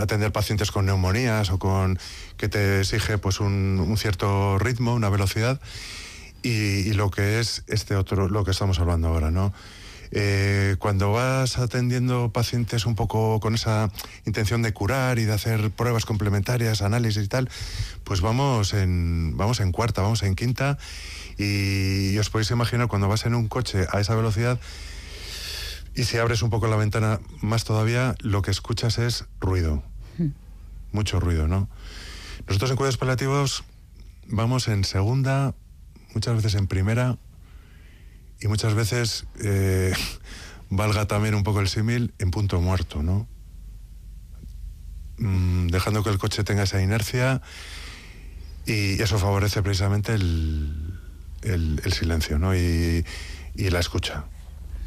atender 0.00 0.32
pacientes 0.32 0.70
con 0.70 0.86
neumonías 0.86 1.50
o 1.50 1.58
con 1.58 1.98
que 2.38 2.48
te 2.48 2.80
exige 2.80 3.18
pues 3.18 3.40
un, 3.40 3.94
cierto 3.98 4.58
ritmo, 4.58 4.94
una 4.94 5.10
velocidad 5.10 5.60
y, 6.42 6.88
y, 6.88 6.92
lo 6.94 7.10
que 7.10 7.38
es 7.38 7.64
este 7.66 7.96
otro, 7.96 8.28
lo 8.28 8.44
que 8.44 8.52
estamos 8.52 8.78
hablando 8.78 9.08
ahora, 9.08 9.30
¿no? 9.30 9.52
Eh, 10.14 10.76
cuando 10.78 11.10
vas 11.10 11.58
atendiendo 11.58 12.30
pacientes 12.32 12.84
un 12.84 12.94
poco 12.94 13.40
con 13.40 13.54
esa 13.54 13.90
intención 14.26 14.60
de 14.60 14.74
curar 14.74 15.18
y 15.18 15.24
de 15.24 15.32
hacer 15.32 15.70
pruebas 15.70 16.04
complementarias, 16.04 16.82
análisis 16.82 17.24
y 17.24 17.28
tal, 17.28 17.48
pues 18.04 18.20
vamos 18.20 18.74
en, 18.74 19.36
vamos 19.38 19.60
en 19.60 19.72
cuarta, 19.72 20.02
vamos 20.02 20.22
en 20.22 20.34
quinta 20.34 20.76
y, 21.38 22.18
os 22.18 22.28
podéis 22.28 22.50
imaginar 22.50 22.88
cuando 22.88 23.08
vas 23.08 23.24
en 23.24 23.34
un 23.34 23.48
coche 23.48 23.86
a 23.90 24.00
esa 24.00 24.14
velocidad 24.14 24.60
y 25.94 26.04
si 26.04 26.18
abres 26.18 26.42
un 26.42 26.50
poco 26.50 26.66
la 26.66 26.76
ventana 26.76 27.20
más 27.40 27.64
todavía, 27.64 28.14
lo 28.20 28.42
que 28.42 28.50
escuchas 28.50 28.98
es 28.98 29.24
ruido. 29.40 29.82
Hmm. 30.18 30.28
Mucho 30.92 31.20
ruido, 31.20 31.48
¿no? 31.48 31.68
Nosotros 32.46 32.70
en 32.70 32.76
cuidados 32.76 32.98
paliativos 32.98 33.64
vamos 34.26 34.68
en 34.68 34.84
segunda, 34.84 35.54
muchas 36.14 36.36
veces 36.36 36.54
en 36.54 36.66
primera 36.66 37.16
y 38.42 38.48
muchas 38.48 38.74
veces 38.74 39.24
eh, 39.42 39.92
valga 40.70 41.06
también 41.06 41.34
un 41.34 41.44
poco 41.44 41.60
el 41.60 41.68
símil 41.68 42.12
en 42.18 42.30
punto 42.30 42.60
muerto, 42.60 43.02
¿no? 43.02 43.28
Mm, 45.18 45.68
dejando 45.68 46.02
que 46.02 46.10
el 46.10 46.18
coche 46.18 46.42
tenga 46.42 46.64
esa 46.64 46.82
inercia 46.82 47.42
y 48.66 49.00
eso 49.00 49.18
favorece 49.18 49.62
precisamente 49.62 50.14
el, 50.14 50.98
el, 51.42 51.92
silencio, 51.92 52.38
¿no? 52.38 52.54
Y, 52.54 53.04
y, 53.54 53.70
la 53.70 53.80
escucha 53.80 54.24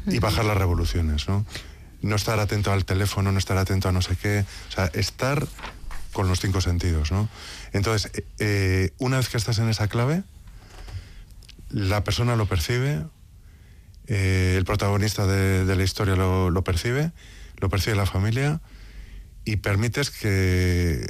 y 0.06 0.18
bajar 0.18 0.44
las 0.44 0.56
revoluciones, 0.56 1.28
¿no? 1.28 1.46
No 2.02 2.16
estar 2.16 2.38
atento 2.38 2.72
al 2.72 2.84
teléfono, 2.84 3.32
no 3.32 3.38
estar 3.38 3.56
atento 3.56 3.88
a 3.88 3.92
no 3.92 4.02
sé 4.02 4.16
qué, 4.16 4.44
o 4.68 4.72
sea, 4.72 4.86
estar 4.86 5.46
con 6.12 6.28
los 6.28 6.40
cinco 6.40 6.60
sentidos, 6.60 7.12
¿no? 7.12 7.28
Entonces, 7.72 8.10
eh, 8.38 8.92
una 8.98 9.18
vez 9.18 9.28
que 9.28 9.36
estás 9.36 9.58
en 9.58 9.68
esa 9.68 9.88
clave, 9.88 10.22
la 11.70 12.04
persona 12.04 12.36
lo 12.36 12.46
percibe, 12.46 13.04
eh, 14.06 14.54
el 14.56 14.64
protagonista 14.64 15.26
de, 15.26 15.74
la 15.74 15.82
historia 15.82 16.16
lo, 16.16 16.62
percibe, 16.62 17.12
lo 17.58 17.68
percibe 17.68 17.96
la 17.96 18.06
familia 18.06 18.60
y 19.44 19.56
permites 19.56 20.10
que 20.10 21.06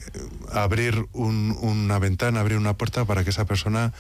abrir 0.53 1.07
una 1.13 1.99
ventana, 1.99 2.41
abrir 2.41 2.59
una 2.59 2.77
puerta 2.77 3.05
para 3.05 3.25
que 3.25 3.31
esa 3.31 3.47
persona 3.47 3.93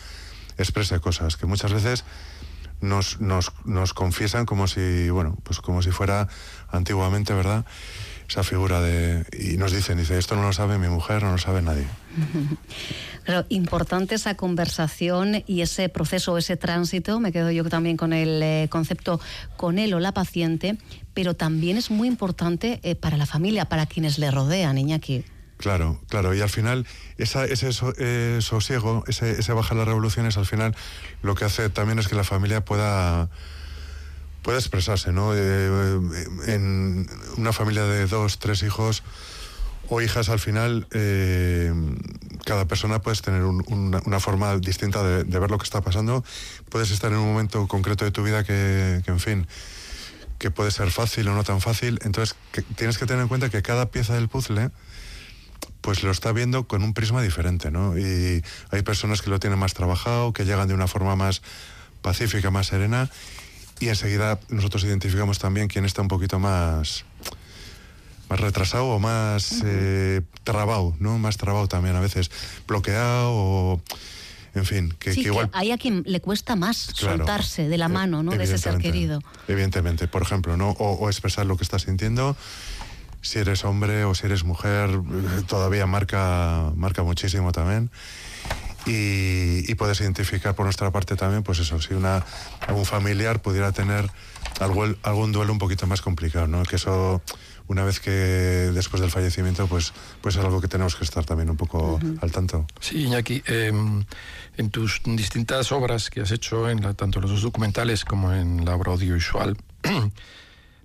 exprese 0.58 1.00
cosas 1.00 1.36
que 1.36 1.46
muchas 1.46 1.72
veces 1.72 2.04
nos, 2.80 3.20
nos, 3.20 3.52
nos 3.64 3.94
confiesan 3.94 4.46
como 4.46 4.68
si, 4.68 5.08
bueno, 5.10 5.36
pues 5.42 5.60
como 5.60 5.82
si 5.82 5.90
fuera 5.90 6.28
antiguamente, 6.70 7.32
¿verdad? 7.34 7.64
Esa 8.28 8.42
figura 8.42 8.80
de... 8.80 9.24
Y 9.38 9.56
nos 9.56 9.72
dicen, 9.72 9.98
dice, 9.98 10.18
esto 10.18 10.36
no 10.36 10.42
lo 10.42 10.52
sabe 10.52 10.78
mi 10.78 10.88
mujer, 10.88 11.22
no 11.22 11.32
lo 11.32 11.38
sabe 11.38 11.62
nadie. 11.62 11.86
Pero 13.26 13.44
importante 13.48 14.14
esa 14.14 14.36
conversación 14.36 15.42
y 15.46 15.62
ese 15.62 15.88
proceso, 15.88 16.38
ese 16.38 16.56
tránsito, 16.56 17.18
me 17.18 17.32
quedo 17.32 17.50
yo 17.50 17.64
también 17.64 17.96
con 17.96 18.12
el 18.12 18.40
eh, 18.42 18.68
concepto 18.70 19.20
con 19.56 19.78
él 19.78 19.94
o 19.94 20.00
la 20.00 20.12
paciente, 20.12 20.78
pero 21.12 21.34
también 21.34 21.76
es 21.76 21.90
muy 21.90 22.06
importante 22.06 22.78
eh, 22.84 22.94
para 22.94 23.16
la 23.16 23.26
familia, 23.26 23.64
para 23.64 23.86
quienes 23.86 24.18
le 24.18 24.30
rodean, 24.30 24.78
Iñaki. 24.78 25.24
Claro, 25.56 26.00
claro, 26.08 26.34
y 26.34 26.40
al 26.40 26.50
final 26.50 26.86
esa, 27.16 27.46
ese 27.46 27.70
eh, 27.98 28.38
sosiego, 28.42 29.02
ese, 29.08 29.32
ese 29.32 29.52
bajar 29.52 29.76
las 29.76 29.88
revoluciones, 29.88 30.36
al 30.36 30.46
final 30.46 30.76
lo 31.22 31.34
que 31.34 31.46
hace 31.46 31.68
también 31.70 31.98
es 31.98 32.08
que 32.08 32.14
la 32.14 32.24
familia 32.24 32.64
pueda 32.64 33.28
puede 34.46 34.58
expresarse, 34.58 35.12
¿no? 35.12 35.32
Eh, 35.34 36.00
en 36.46 37.10
una 37.36 37.52
familia 37.52 37.82
de 37.82 38.06
dos, 38.06 38.38
tres 38.38 38.62
hijos 38.62 39.02
o 39.88 40.00
hijas 40.00 40.28
al 40.28 40.38
final, 40.38 40.86
eh, 40.92 41.74
cada 42.44 42.64
persona 42.66 43.00
puedes 43.00 43.22
tener 43.22 43.42
una, 43.42 44.20
forma 44.20 44.56
distinta 44.58 45.02
de, 45.02 45.24
ver 45.24 45.50
lo 45.50 45.58
que 45.58 45.64
está 45.64 45.80
pasando. 45.80 46.22
Puedes 46.70 46.92
estar 46.92 47.10
en 47.10 47.18
un 47.18 47.26
momento 47.26 47.66
concreto 47.66 48.04
de 48.04 48.12
tu 48.12 48.22
vida 48.22 48.44
que, 48.44 49.02
en 49.04 49.18
fin, 49.18 49.48
que 50.38 50.52
puede 50.52 50.70
ser 50.70 50.92
fácil 50.92 51.26
o 51.26 51.34
no 51.34 51.42
tan 51.42 51.60
fácil. 51.60 51.98
Entonces, 52.04 52.36
tienes 52.76 52.98
que 52.98 53.06
tener 53.06 53.22
en 53.22 53.28
cuenta 53.28 53.48
que 53.48 53.62
cada 53.62 53.90
pieza 53.90 54.14
del 54.14 54.28
puzzle 54.28 54.70
pues 55.80 56.04
lo 56.04 56.12
está 56.12 56.30
viendo 56.30 56.68
con 56.68 56.84
un 56.84 56.94
prisma 56.94 57.20
diferente, 57.20 57.72
¿no? 57.72 57.98
Y 57.98 58.44
hay 58.70 58.82
personas 58.82 59.22
que 59.22 59.30
lo 59.30 59.40
tienen 59.40 59.58
más 59.58 59.74
trabajado, 59.74 60.32
que 60.32 60.44
llegan 60.44 60.68
de 60.68 60.74
una 60.74 60.86
forma 60.86 61.16
más 61.16 61.42
pacífica, 62.00 62.52
más 62.52 62.68
serena, 62.68 63.10
y 63.80 63.88
enseguida 63.88 64.38
nosotros 64.48 64.84
identificamos 64.84 65.38
también 65.38 65.68
quién 65.68 65.84
está 65.84 66.02
un 66.02 66.08
poquito 66.08 66.38
más 66.38 67.04
más 68.28 68.40
retrasado 68.40 68.86
o 68.86 68.98
más 68.98 69.62
eh, 69.64 70.22
trabado, 70.44 70.94
¿no? 70.98 71.18
Más 71.18 71.36
trabado 71.36 71.68
también 71.68 71.96
a 71.96 72.00
veces, 72.00 72.30
bloqueado 72.66 73.30
o... 73.32 73.80
En 74.54 74.64
fin, 74.64 74.94
que, 74.98 75.12
igual... 75.12 75.50
hay 75.52 75.70
a 75.70 75.76
quien 75.76 76.02
le 76.06 76.22
cuesta 76.22 76.56
más 76.56 76.78
soltarse 76.78 77.68
de 77.68 77.76
la 77.76 77.88
mano, 77.88 78.22
¿no? 78.22 78.32
De 78.32 78.42
ese 78.42 78.56
ser 78.56 78.78
querido. 78.78 79.20
Evidentemente, 79.48 80.08
por 80.08 80.22
ejemplo, 80.22 80.56
¿no? 80.56 80.70
O, 80.70 81.10
expresar 81.10 81.44
lo 81.44 81.58
que 81.58 81.62
estás 81.62 81.82
sintiendo. 81.82 82.38
Si 83.20 83.38
eres 83.38 83.66
hombre 83.66 84.04
o 84.04 84.14
si 84.14 84.24
eres 84.24 84.44
mujer, 84.44 84.88
eh, 84.88 85.42
todavía 85.46 85.84
marca, 85.84 86.72
marca 86.74 87.02
muchísimo 87.02 87.52
también. 87.52 87.90
Y, 88.86 89.74
puedes 89.74 90.00
identificar 90.00 90.54
por 90.54 90.64
nuestra 90.64 90.90
parte 90.90 91.16
también, 91.16 91.42
pues 91.42 91.58
eso, 91.58 91.80
si 91.82 91.92
una, 91.92 92.24
algún 92.66 92.86
familiar 92.86 93.42
pudiera 93.42 93.72
tener 93.72 94.08
algún, 94.60 94.96
algún 95.02 95.32
duelo 95.32 95.52
un 95.52 95.58
poquito 95.58 95.86
más 95.86 96.00
complicado, 96.00 96.46
¿no? 96.46 96.62
Que 96.62 96.76
eso 96.76 97.20
una 97.68 97.84
vez 97.84 98.00
que 98.00 98.10
después 98.10 99.00
del 99.00 99.10
fallecimiento, 99.10 99.66
pues, 99.66 99.92
pues 100.20 100.36
es 100.36 100.44
algo 100.44 100.60
que 100.60 100.68
tenemos 100.68 100.94
que 100.94 101.04
estar 101.04 101.24
también 101.24 101.50
un 101.50 101.56
poco 101.56 101.98
al 102.20 102.30
tanto. 102.30 102.66
Sí, 102.80 103.04
Iñaki, 103.04 103.42
em, 103.46 104.04
en 104.56 104.70
tus 104.70 105.02
distintas 105.04 105.72
obras 105.72 106.08
que 106.08 106.20
has 106.20 106.30
hecho, 106.30 106.70
en 106.70 106.82
la, 106.82 106.94
tanto 106.94 107.20
los 107.20 107.30
dos 107.30 107.42
documentales 107.42 108.04
como 108.04 108.32
en 108.32 108.64
la 108.64 108.76
obra 108.76 108.92
audiovisual, 108.92 109.56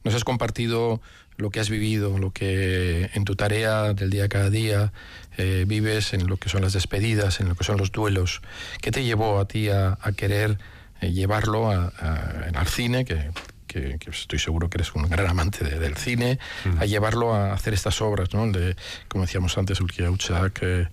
nos 0.03 0.13
has 0.13 0.23
compartido 0.23 1.01
lo 1.37 1.49
que 1.49 1.59
has 1.59 1.69
vivido, 1.69 2.17
lo 2.17 2.31
que 2.31 3.09
en 3.13 3.25
tu 3.25 3.35
tarea 3.35 3.93
del 3.93 4.09
día 4.09 4.25
a 4.25 4.29
cada 4.29 4.49
día 4.49 4.93
eh, 5.37 5.65
vives, 5.67 6.13
en 6.13 6.27
lo 6.27 6.37
que 6.37 6.49
son 6.49 6.61
las 6.61 6.73
despedidas, 6.73 7.39
en 7.39 7.49
lo 7.49 7.55
que 7.55 7.63
son 7.63 7.77
los 7.77 7.91
duelos. 7.91 8.41
¿Qué 8.81 8.91
te 8.91 9.03
llevó 9.03 9.39
a 9.39 9.47
ti 9.47 9.69
a, 9.69 9.97
querer 10.15 10.57
eh, 10.99 11.11
llevarlo 11.11 11.69
al 11.71 12.67
cine, 12.67 13.05
que 13.05 13.31
que, 13.71 13.97
estoy 14.09 14.39
seguro 14.39 14.69
que 14.69 14.77
eres 14.77 14.93
un 14.93 15.07
gran 15.07 15.27
amante 15.27 15.63
del 15.63 15.95
cine, 15.95 16.39
a 16.79 16.85
llevarlo 16.85 17.33
a 17.33 17.53
hacer 17.53 17.73
estas 17.73 18.01
obras, 18.01 18.33
¿no? 18.33 18.51
De, 18.51 18.75
como 19.07 19.25
decíamos 19.25 19.57
antes, 19.57 19.79
Ulkia 19.79 20.11
Uchak, 20.11 20.59
eh, 20.61 20.87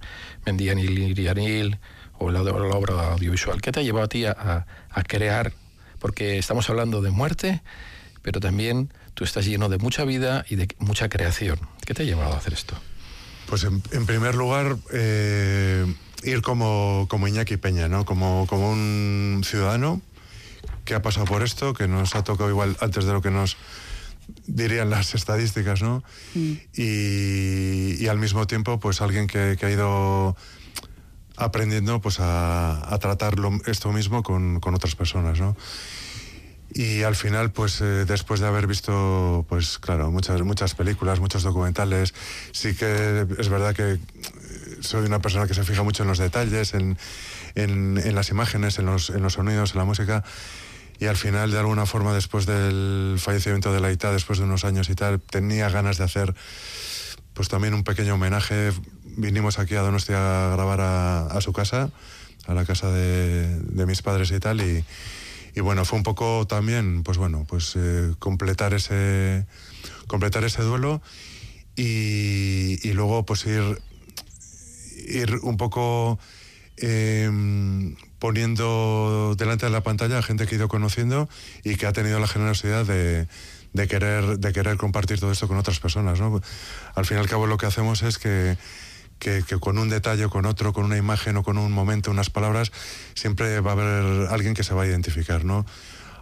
Mendianil 0.47 0.99
Irianil, 0.99 1.79
o 2.19 2.31
la, 2.31 2.43
la, 2.43 2.53
obra 2.53 3.13
audiovisual. 3.13 3.61
¿Qué 3.61 3.73
te 3.73 3.85
llevado 3.85 4.05
a 4.05 4.09
ti 4.09 4.25
a, 4.27 4.67
crear? 5.07 5.53
Porque 5.99 6.39
estamos 6.39 6.69
hablando 6.71 7.01
de 7.03 7.11
muerte, 7.11 7.63
pero 8.23 8.41
también 8.41 8.93
tú 9.15 9.25
estás 9.25 9.47
lleno 9.47 9.69
de 9.69 9.79
mucha 9.79 10.05
vida 10.05 10.45
y 10.49 10.57
de 10.57 10.69
mucha 10.79 11.09
creación. 11.09 11.59
¿Qué 11.85 11.95
te 11.95 12.03
ha 12.03 12.07
llevado 12.07 12.35
a 12.35 12.39
hacer 12.39 12.53
esto? 12.53 12.75
Pues 13.47 13.65
en, 13.65 13.81
primer 14.07 14.35
lugar, 14.35 14.77
eh, 14.93 15.87
ir 16.23 16.43
como, 16.43 17.07
como 17.09 17.29
Iñaki 17.29 17.57
Peña, 17.57 17.89
¿no? 17.89 18.05
Como, 18.05 18.47
como 18.47 18.71
un 18.71 19.43
ciudadano 19.45 20.03
que 20.85 20.95
ha 20.95 21.03
pasado 21.03 21.27
por 21.27 21.43
esto, 21.43 21.75
que 21.75 21.89
nos 21.89 22.15
ha 22.15 22.25
tocado 22.25 22.51
igual 22.51 22.77
antes 22.81 23.05
de 23.05 23.13
lo 23.13 23.23
que 23.23 23.31
nos 23.31 23.57
dirían 24.47 24.91
las 24.91 25.15
estadísticas, 25.15 25.83
¿no? 25.83 26.03
Mm. 26.35 26.53
Y, 26.75 28.07
al 28.07 28.19
mismo 28.19 28.47
tiempo, 28.47 28.79
pues 28.81 29.01
alguien 29.01 29.27
que, 29.27 29.59
ha 29.61 29.71
ido 29.71 30.37
aprendiendo 31.37 32.01
pues 32.01 32.19
a, 32.21 32.97
tratar 33.01 33.37
esto 33.67 33.93
mismo 33.93 34.23
con, 34.23 34.61
otras 34.63 34.95
personas, 34.95 35.39
¿no? 35.41 35.57
Y 36.75 37.03
al 37.03 37.17
final, 37.17 37.51
pues 37.51 37.81
eh, 37.81 38.05
después 38.05 38.41
de 38.41 38.47
haber 38.47 38.67
visto, 38.67 39.47
pues 39.49 39.79
claro, 39.79 40.11
muchas, 40.11 40.41
muchas 40.43 40.75
películas, 40.75 41.19
muchos 41.19 41.43
documentales, 41.43 42.15
sí 42.53 42.75
que 42.75 43.27
es 43.39 43.49
verdad 43.49 43.75
que 43.75 43.99
soy 44.81 45.07
una 45.07 45.21
persona 45.21 45.47
que 45.47 45.55
se 45.55 45.65
fija 45.65 45.83
mucho 45.83 46.03
en 46.03 46.09
los 46.09 46.19
detalles, 46.19 46.75
en, 46.75 46.99
en, 47.55 48.15
las 48.15 48.31
imágenes, 48.31 48.79
en 48.79 48.87
los, 48.87 49.11
en 49.11 49.23
los 49.23 49.35
sonidos, 49.35 49.73
en 49.73 49.79
la 49.79 49.85
música 49.85 50.25
y 51.01 51.07
al 51.07 51.17
final, 51.17 51.51
de 51.53 51.59
alguna 51.59 51.87
forma, 51.87 52.13
después 52.13 52.45
del 52.47 53.17
fallecimiento 53.19 53.73
de 53.73 53.81
la 53.81 53.93
ITA, 53.93 54.11
después 54.11 54.41
de 54.41 54.45
unos 54.45 54.65
años 54.65 54.91
y 54.91 54.97
tal, 54.97 55.21
tenía 55.21 55.69
ganas 55.69 55.99
de 55.99 56.05
hacer 56.05 56.35
pues 57.35 57.49
también 57.49 57.75
un 57.75 57.85
pequeño 57.85 58.15
homenaje. 58.15 58.73
Vinimos 59.05 59.61
aquí 59.61 59.77
a 59.77 59.83
Donostia 59.83 60.49
a 60.49 60.51
grabar 60.51 60.81
a, 60.81 61.41
su 61.41 61.53
casa, 61.53 61.91
a 62.47 62.55
la 62.55 62.65
casa 62.65 62.91
de, 62.91 63.87
mis 63.87 64.03
padres 64.03 64.33
y 64.33 64.41
tal, 64.41 64.61
y, 64.61 64.85
bueno, 65.61 65.85
fue 65.85 65.99
un 65.99 66.03
poco 66.03 66.47
también, 66.47 67.03
pues 67.03 67.19
bueno, 67.19 67.45
pues 67.49 67.75
eh, 67.77 68.15
completar 68.19 68.75
ese 68.75 69.47
completar 70.07 70.45
ese 70.45 70.63
duelo 70.63 71.03
y, 71.77 72.79
y 72.83 72.93
luego 72.93 73.25
pues 73.25 73.47
ir 73.47 73.81
ir 75.09 75.39
un 75.43 75.57
poco 75.57 76.19
eh, 76.77 77.31
poniendo 78.19 79.35
delante 79.37 79.67
de 79.67 79.73
la 79.73 79.83
pantalla 79.83 80.19
a 80.19 80.23
gente 80.23 80.47
que 80.47 80.55
he 80.55 80.59
ido 80.59 80.69
conociendo 80.69 81.29
y 81.65 81.77
que 81.77 81.87
ha 81.87 81.93
tenido 81.93 82.19
la 82.21 82.27
generosidad 82.27 82.85
de, 82.85 83.27
querer, 83.89 84.39
de 84.39 84.53
querer 84.53 84.77
compartir 84.77 85.21
todo 85.21 85.33
esto 85.33 85.49
con 85.49 85.57
otras 85.57 85.81
personas. 85.81 86.21
¿no? 86.21 86.41
Al 86.95 87.07
fin 87.07 87.17
y 87.17 87.21
al 87.21 87.29
cabo 87.29 87.47
lo 87.47 87.57
que 87.57 87.67
hacemos 87.67 88.03
es 88.03 88.19
que, 88.19 88.57
con 89.61 89.79
un 89.79 89.89
detalle, 89.89 90.29
con 90.29 90.47
otro, 90.47 90.73
con 90.73 90.85
una 90.85 90.97
imagen 90.97 91.37
o 91.37 91.43
con 91.43 91.59
un 91.59 91.73
momento, 91.73 92.11
unas 92.11 92.31
palabras, 92.31 92.73
siempre 93.15 93.61
va 93.61 93.71
a 93.71 93.75
haber 93.75 94.29
alguien 94.31 94.55
que 94.55 94.65
se 94.65 94.75
va 94.75 94.83
a 94.83 94.87
identificar. 94.87 95.45
¿no? 95.45 95.67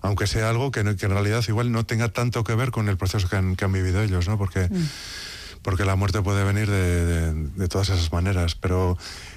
Aunque 0.02 0.26
sea 0.26 0.50
algo 0.50 0.70
que, 0.70 0.80
en 0.80 0.96
realidad 0.96 1.44
igual 1.48 1.72
no 1.72 1.84
tenga 1.84 2.08
tanto 2.08 2.44
que 2.44 2.54
ver 2.54 2.70
con 2.70 2.88
el 2.88 2.96
proceso 2.96 3.28
que 3.28 3.36
han, 3.36 3.72
vivido 3.72 4.02
ellos, 4.02 4.28
¿no? 4.28 4.38
porque, 4.38 4.68
mm. 4.68 4.88
porque 5.62 5.84
la 5.84 5.96
muerte 5.96 6.22
puede 6.22 6.44
venir 6.44 6.70
de, 6.70 7.32
de 7.32 7.68
todas 7.68 7.88
esas 7.88 8.12
maneras. 8.12 8.54
Pero 8.54 8.96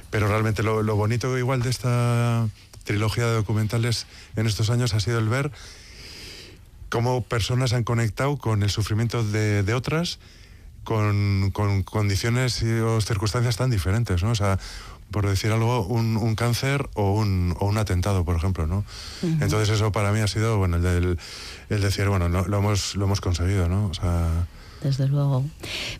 pero 0.09 0.27
realmente 0.27 0.63
lo, 0.63 0.83
bonito 0.95 1.37
igual 1.37 1.61
de 1.61 1.69
esta 1.69 2.47
trilogía 2.83 3.27
de 3.27 3.33
documentales 3.33 4.07
en 4.35 4.47
estos 4.47 4.69
años 4.69 4.93
ha 4.93 4.99
sido 4.99 5.19
el 5.19 5.29
ver 5.29 5.51
cómo 6.89 7.23
personas 7.23 7.73
han 7.73 7.83
conectado 7.83 8.37
con 8.37 8.63
el 8.63 8.69
sufrimiento 8.69 9.23
de, 9.23 9.73
otras 9.73 10.19
con, 10.83 11.51
condiciones 11.83 12.63
o 12.63 13.01
circunstancias 13.01 13.57
tan 13.57 13.69
diferentes, 13.69 14.23
¿no? 14.23 14.31
O 14.31 14.35
sea, 14.35 14.59
por 15.11 15.27
decir 15.27 15.51
algo, 15.51 15.85
un, 15.85 16.35
cáncer 16.35 16.87
o 16.93 17.13
un, 17.13 17.55
o 17.59 17.65
un, 17.65 17.77
atentado, 17.77 18.25
por 18.25 18.35
ejemplo, 18.35 18.67
¿no? 18.67 18.85
Entonces 19.23 19.69
eso 19.69 19.91
para 19.91 20.11
mí 20.11 20.19
ha 20.19 20.27
sido, 20.27 20.57
bueno, 20.57 20.77
el, 20.77 20.83
del, 20.83 21.19
el 21.69 21.81
decir, 21.81 22.07
bueno, 22.07 22.29
lo, 22.29 22.57
hemos, 22.57 22.95
lo 22.95 23.05
hemos 23.05 23.21
conseguido, 23.21 23.67
¿no? 23.67 23.87
O 23.87 23.93
sea 23.93 24.47
desde 24.81 25.07
luego. 25.07 25.45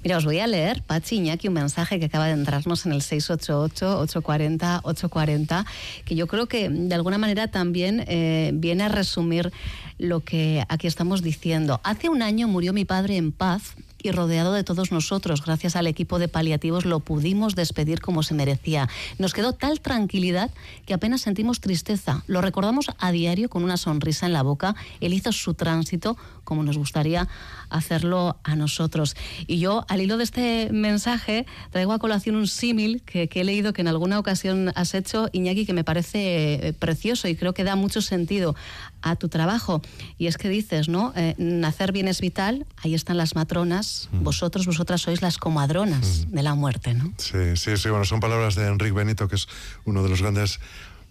Mira, 0.04 0.18
os 0.18 0.26
voy 0.26 0.40
a 0.40 0.48
leer, 0.48 0.82
Pachi 0.84 1.18
Iñaki, 1.18 1.48
un 1.50 1.56
mensaje 1.56 2.00
que 2.00 2.06
acaba 2.06 2.28
de 2.28 2.34
entrarnos 2.34 2.86
en 2.86 2.94
el 2.94 3.02
688-840-840, 3.02 5.66
que 6.06 6.16
yo 6.16 6.28
creo 6.28 6.46
que 6.48 6.70
de 6.70 6.96
alguna 6.96 7.18
manera 7.18 7.50
también 7.50 8.06
eh, 8.08 8.52
viene 8.54 8.84
a 8.84 8.90
resumir 8.90 9.52
lo 9.98 10.20
que 10.22 10.64
aquí 10.70 10.88
estamos 10.88 11.22
diciendo. 11.22 11.82
Hace 11.84 12.08
un 12.10 12.22
año 12.22 12.48
murió 12.48 12.72
mi 12.74 12.86
padre 12.86 13.18
en 13.18 13.34
paz 13.34 13.76
y 14.02 14.12
rodeado 14.12 14.54
de 14.54 14.64
todos 14.64 14.92
nosotros. 14.92 15.44
Gracias 15.44 15.76
al 15.76 15.88
equipo 15.88 16.20
de 16.20 16.28
paliativos 16.28 16.86
lo 16.86 17.00
pudimos 17.00 17.56
despedir 17.56 18.02
como 18.02 18.24
se 18.24 18.34
merecía. 18.34 18.90
Nos 19.18 19.34
quedó 19.34 19.54
tal 19.54 19.82
tranquilidad 19.82 20.52
que 20.86 20.94
apenas 20.94 21.22
sentimos 21.22 21.60
tristeza. 21.60 22.24
Lo 22.28 22.42
recordamos 22.42 22.88
a 22.98 23.12
diario 23.12 23.50
con 23.50 23.64
una 23.64 23.78
sonrisa 23.78 24.26
en 24.26 24.34
la 24.34 24.44
boca. 24.44 24.76
Él 25.00 25.14
hizo 25.14 25.32
su 25.32 25.54
tránsito 25.54 26.18
como 26.50 26.64
nos 26.64 26.80
gustaría 26.80 27.28
hacerlo 27.70 28.38
a 28.44 28.56
nosotros. 28.56 29.16
Y 29.46 29.60
yo, 29.60 29.86
al 29.88 30.02
hilo 30.02 30.18
de 30.18 30.24
este 30.24 30.70
mensaje, 30.72 31.46
traigo 31.70 31.94
a 31.94 32.00
colación 32.00 32.36
un 32.36 32.48
símil 32.48 33.04
que, 33.04 33.30
he 33.32 33.44
leído 33.44 33.72
que 33.72 33.82
en 33.82 33.88
alguna 33.88 34.18
ocasión 34.18 34.72
has 34.76 34.96
hecho, 34.96 35.30
Iñaki, 35.32 35.68
que 35.68 35.74
me 35.74 35.84
parece 35.84 36.56
eh, 36.56 36.74
precioso 36.74 37.28
y 37.28 37.36
creo 37.36 37.54
que 37.54 37.64
da 37.64 37.76
mucho 37.76 38.02
sentido 38.02 38.56
a 39.04 39.16
tu 39.16 39.30
trabajo. 39.30 39.82
Y 40.18 40.26
es 40.26 40.38
que 40.38 40.50
dices, 40.50 40.90
¿no? 40.90 41.14
Eh, 41.16 41.36
nacer 41.38 41.92
bien 41.92 42.08
es 42.08 42.20
vital, 42.20 42.66
ahí 42.78 42.96
están 42.96 43.18
las 43.18 43.36
matronas, 43.36 43.86
mm. 44.12 44.24
vosotros, 44.24 44.66
vosotras 44.66 45.02
sois 45.02 45.22
las 45.22 45.38
comadronas 45.38 46.26
mm. 46.28 46.36
de 46.36 46.44
la 46.44 46.56
muerte, 46.56 46.94
¿no? 46.94 47.14
Sí, 47.18 47.56
sí, 47.56 47.78
sí, 47.78 47.90
bueno, 47.90 48.06
son 48.06 48.20
palabras 48.20 48.56
de 48.56 48.68
Enrique 48.68 48.94
Benito, 48.94 49.28
que 49.28 49.36
es 49.36 49.48
uno 49.86 50.04
de 50.04 50.10
los 50.10 50.22
grandes 50.22 50.60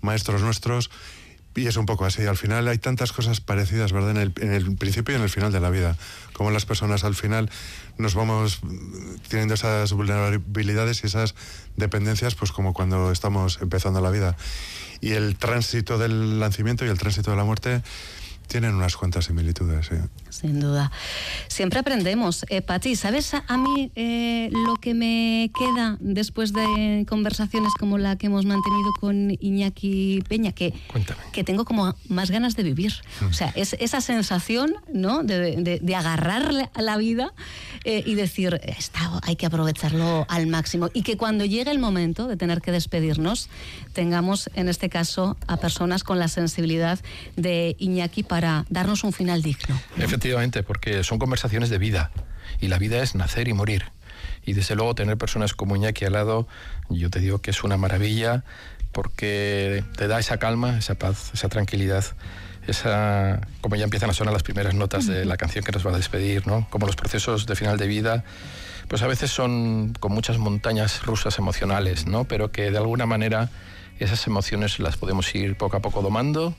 maestros 0.01 0.43
nuestros. 0.43 0.91
Y 1.55 1.67
es 1.67 1.77
un 1.77 1.87
poco 1.87 2.05
así. 2.05 2.25
Al 2.25 2.37
final 2.37 2.69
hay 2.69 2.79
tantas 2.79 3.11
cosas 3.11 3.41
parecidas, 3.41 3.91
¿verdad? 3.91 4.12
En 4.12 4.17
el, 4.19 4.33
en 4.41 4.53
el, 4.53 4.77
principio 4.77 5.14
y 5.14 5.17
en 5.17 5.23
el 5.23 5.31
final 5.31 5.51
de 5.51 5.59
la 5.59 5.71
vida. 5.71 5.97
Como 6.33 6.53
las 6.53 6.64
personas 6.64 7.03
al 7.03 7.17
final 7.17 7.51
nos 7.97 8.14
vamos 8.14 8.61
teniendo 9.29 9.55
esas 9.55 9.93
vulnerabilidades 9.93 11.03
y 11.03 11.09
esas 11.09 11.35
dependencias, 11.77 12.37
pues 12.37 12.53
como 12.53 12.75
cuando 12.75 13.11
estamos 13.11 13.59
empezando 13.61 14.01
la 14.01 14.11
vida. 14.11 14.37
Y 15.01 15.12
el 15.12 15.37
tránsito 15.37 15.99
del 15.99 16.38
nacimiento 16.38 16.85
y 16.85 16.91
el 16.91 16.99
tránsito 16.99 17.33
de 17.33 17.37
la 17.37 17.45
muerte 17.45 17.83
tienen 18.47 18.75
unas 18.75 18.97
cuantas 18.97 19.25
similitudes, 19.25 19.87
sí. 19.87 19.97
Sin 20.31 20.61
duda. 20.61 20.91
Siempre 21.49 21.79
aprendemos. 21.81 22.45
Eh, 22.49 22.62
Pati, 22.62 22.97
¿sabes 22.97 23.35
a, 23.35 23.45
a 23.49 23.57
mí 23.57 23.91
eh, 23.97 24.51
lo 24.67 24.77
que 24.77 24.95
me 24.95 25.51
queda 25.59 25.97
después 26.01 26.53
de 26.53 27.05
conversaciones 27.09 27.73
como 27.79 27.99
la 27.99 28.17
que 28.17 28.27
hemos 28.27 28.45
mantenido 28.45 28.93
con 29.01 29.37
Iñaki 29.41 30.23
Peña? 30.29 30.53
Que, 30.53 30.73
Cuéntame. 30.88 31.21
que 31.33 31.45
tengo 31.45 31.64
como 31.64 31.95
más 32.09 32.31
ganas 32.31 32.57
de 32.57 32.62
vivir. 32.62 32.93
O 33.29 33.33
sea, 33.33 33.53
es 33.57 33.75
esa 33.81 34.01
sensación 34.01 34.75
¿no? 34.93 35.23
de, 35.23 35.57
de- 35.57 35.79
de 35.81 35.95
agarrar 35.97 36.53
la- 36.53 36.71
la 36.77 36.97
vida 36.97 37.33
eh, 37.85 38.03
y 38.07 38.14
decir, 38.14 38.61
"Esta- 38.62 39.21
hay 39.23 39.37
que 39.37 39.47
aprovecharlo 39.47 40.27
al 40.29 40.47
máximo. 40.47 40.91
Y 40.95 41.03
que 41.03 41.17
cuando 41.17 41.45
llegue 41.45 41.71
el 41.71 41.79
momento 41.79 42.27
de 42.29 42.37
tener 42.37 42.61
que 42.61 42.73
despedirnos, 42.73 43.49
tengamos 43.93 44.51
en 44.55 44.69
este 44.69 44.88
caso 44.88 45.37
a 45.47 45.57
personas 45.57 46.05
con 46.05 46.19
la 46.19 46.29
sensibilidad 46.29 46.99
de 47.37 47.77
Iñaki 47.79 48.23
para 48.23 48.64
darnos 48.69 49.05
un 49.05 49.12
final 49.12 49.43
digno. 49.43 49.75
Efectivamente, 49.97 50.18
porque 50.63 51.05
son 51.05 51.19
conversaciones 51.19 51.71
de 51.71 51.79
vida 51.79 52.11
y 52.61 52.69
la 52.69 52.79
vida 52.79 53.03
es 53.03 53.15
nacer 53.15 53.49
y 53.49 53.53
morir. 53.53 53.85
Y 54.45 54.53
desde 54.53 54.75
luego 54.75 54.95
tener 54.95 55.17
personas 55.17 55.55
como 55.55 55.77
Iñaki 55.77 56.05
al 56.05 56.15
lado, 56.15 56.49
yo 56.89 57.11
te 57.11 57.21
digo 57.21 57.39
que 57.39 57.51
es 57.51 57.63
una 57.63 57.77
maravilla 57.77 58.45
porque 58.93 59.85
te 59.97 60.09
da 60.09 60.19
esa 60.19 60.39
calma, 60.39 60.79
esa 60.79 60.95
paz, 60.97 61.31
esa 61.35 61.49
tranquilidad, 61.49 62.05
esa 62.67 63.41
como 63.61 63.77
ya 63.77 63.85
empiezan 63.85 64.11
a 64.11 64.13
sonar 64.13 64.33
las 64.33 64.43
primeras 64.43 64.75
notas 64.75 65.07
de 65.07 65.25
la 65.25 65.37
canción 65.37 65.65
que 65.65 65.73
nos 65.73 65.87
va 65.87 65.93
a 65.93 65.97
despedir, 65.97 66.47
¿no? 66.47 66.67
Como 66.71 66.87
los 66.87 66.97
procesos 66.97 67.47
de 67.47 67.55
final 67.55 67.77
de 67.77 67.87
vida, 67.87 68.25
pues 68.89 69.03
a 69.03 69.07
veces 69.07 69.31
son 69.31 69.95
con 70.01 70.13
muchas 70.13 70.39
montañas 70.39 71.03
rusas 71.05 71.39
emocionales, 71.39 72.07
¿no? 72.07 72.25
Pero 72.25 72.51
que 72.51 72.71
de 72.71 72.79
alguna 72.79 73.07
manera 73.07 73.51
esas 73.99 74.27
emociones 74.27 74.79
las 74.79 74.97
podemos 74.97 75.33
ir 75.35 75.57
poco 75.57 75.77
a 75.77 75.81
poco 75.81 76.03
domando 76.03 76.55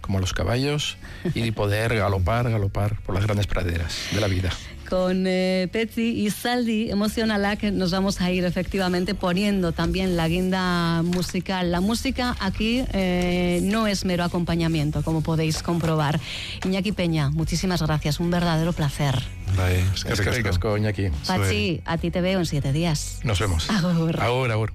como 0.00 0.20
los 0.20 0.32
caballos 0.32 0.96
y 1.34 1.50
poder 1.52 1.96
galopar, 1.96 2.50
galopar 2.50 3.00
por 3.02 3.14
las 3.14 3.24
grandes 3.24 3.46
praderas 3.46 4.08
de 4.12 4.20
la 4.20 4.28
vida. 4.28 4.50
Con 4.90 5.24
eh, 5.28 5.68
Petzi 5.70 6.24
y 6.26 6.30
Saldi 6.30 6.90
Emocionalak 6.90 7.62
nos 7.62 7.92
vamos 7.92 8.20
a 8.20 8.32
ir 8.32 8.44
efectivamente 8.44 9.14
poniendo 9.14 9.70
también 9.70 10.16
la 10.16 10.26
guinda 10.26 11.02
musical. 11.02 11.70
La 11.70 11.80
música 11.80 12.36
aquí 12.40 12.82
eh, 12.92 13.60
no 13.62 13.86
es 13.86 14.04
mero 14.04 14.24
acompañamiento, 14.24 15.04
como 15.04 15.20
podéis 15.22 15.62
comprobar. 15.62 16.18
Iñaki 16.64 16.90
Peña, 16.90 17.30
muchísimas 17.30 17.80
gracias, 17.82 18.18
un 18.18 18.32
verdadero 18.32 18.72
placer. 18.72 19.14
Bai, 19.56 19.84
Es 19.94 20.20
que 20.20 20.30
ricasco, 20.30 20.76
Iñaki. 20.76 21.10
Pachi, 21.24 21.82
a 21.84 21.96
ti 21.96 22.10
te 22.10 22.20
veo 22.20 22.40
en 22.40 22.46
siete 22.46 22.72
días. 22.72 23.20
Nos 23.22 23.38
vemos. 23.38 23.70
Agur. 23.70 24.20
Agur, 24.20 24.50
agur. 24.50 24.72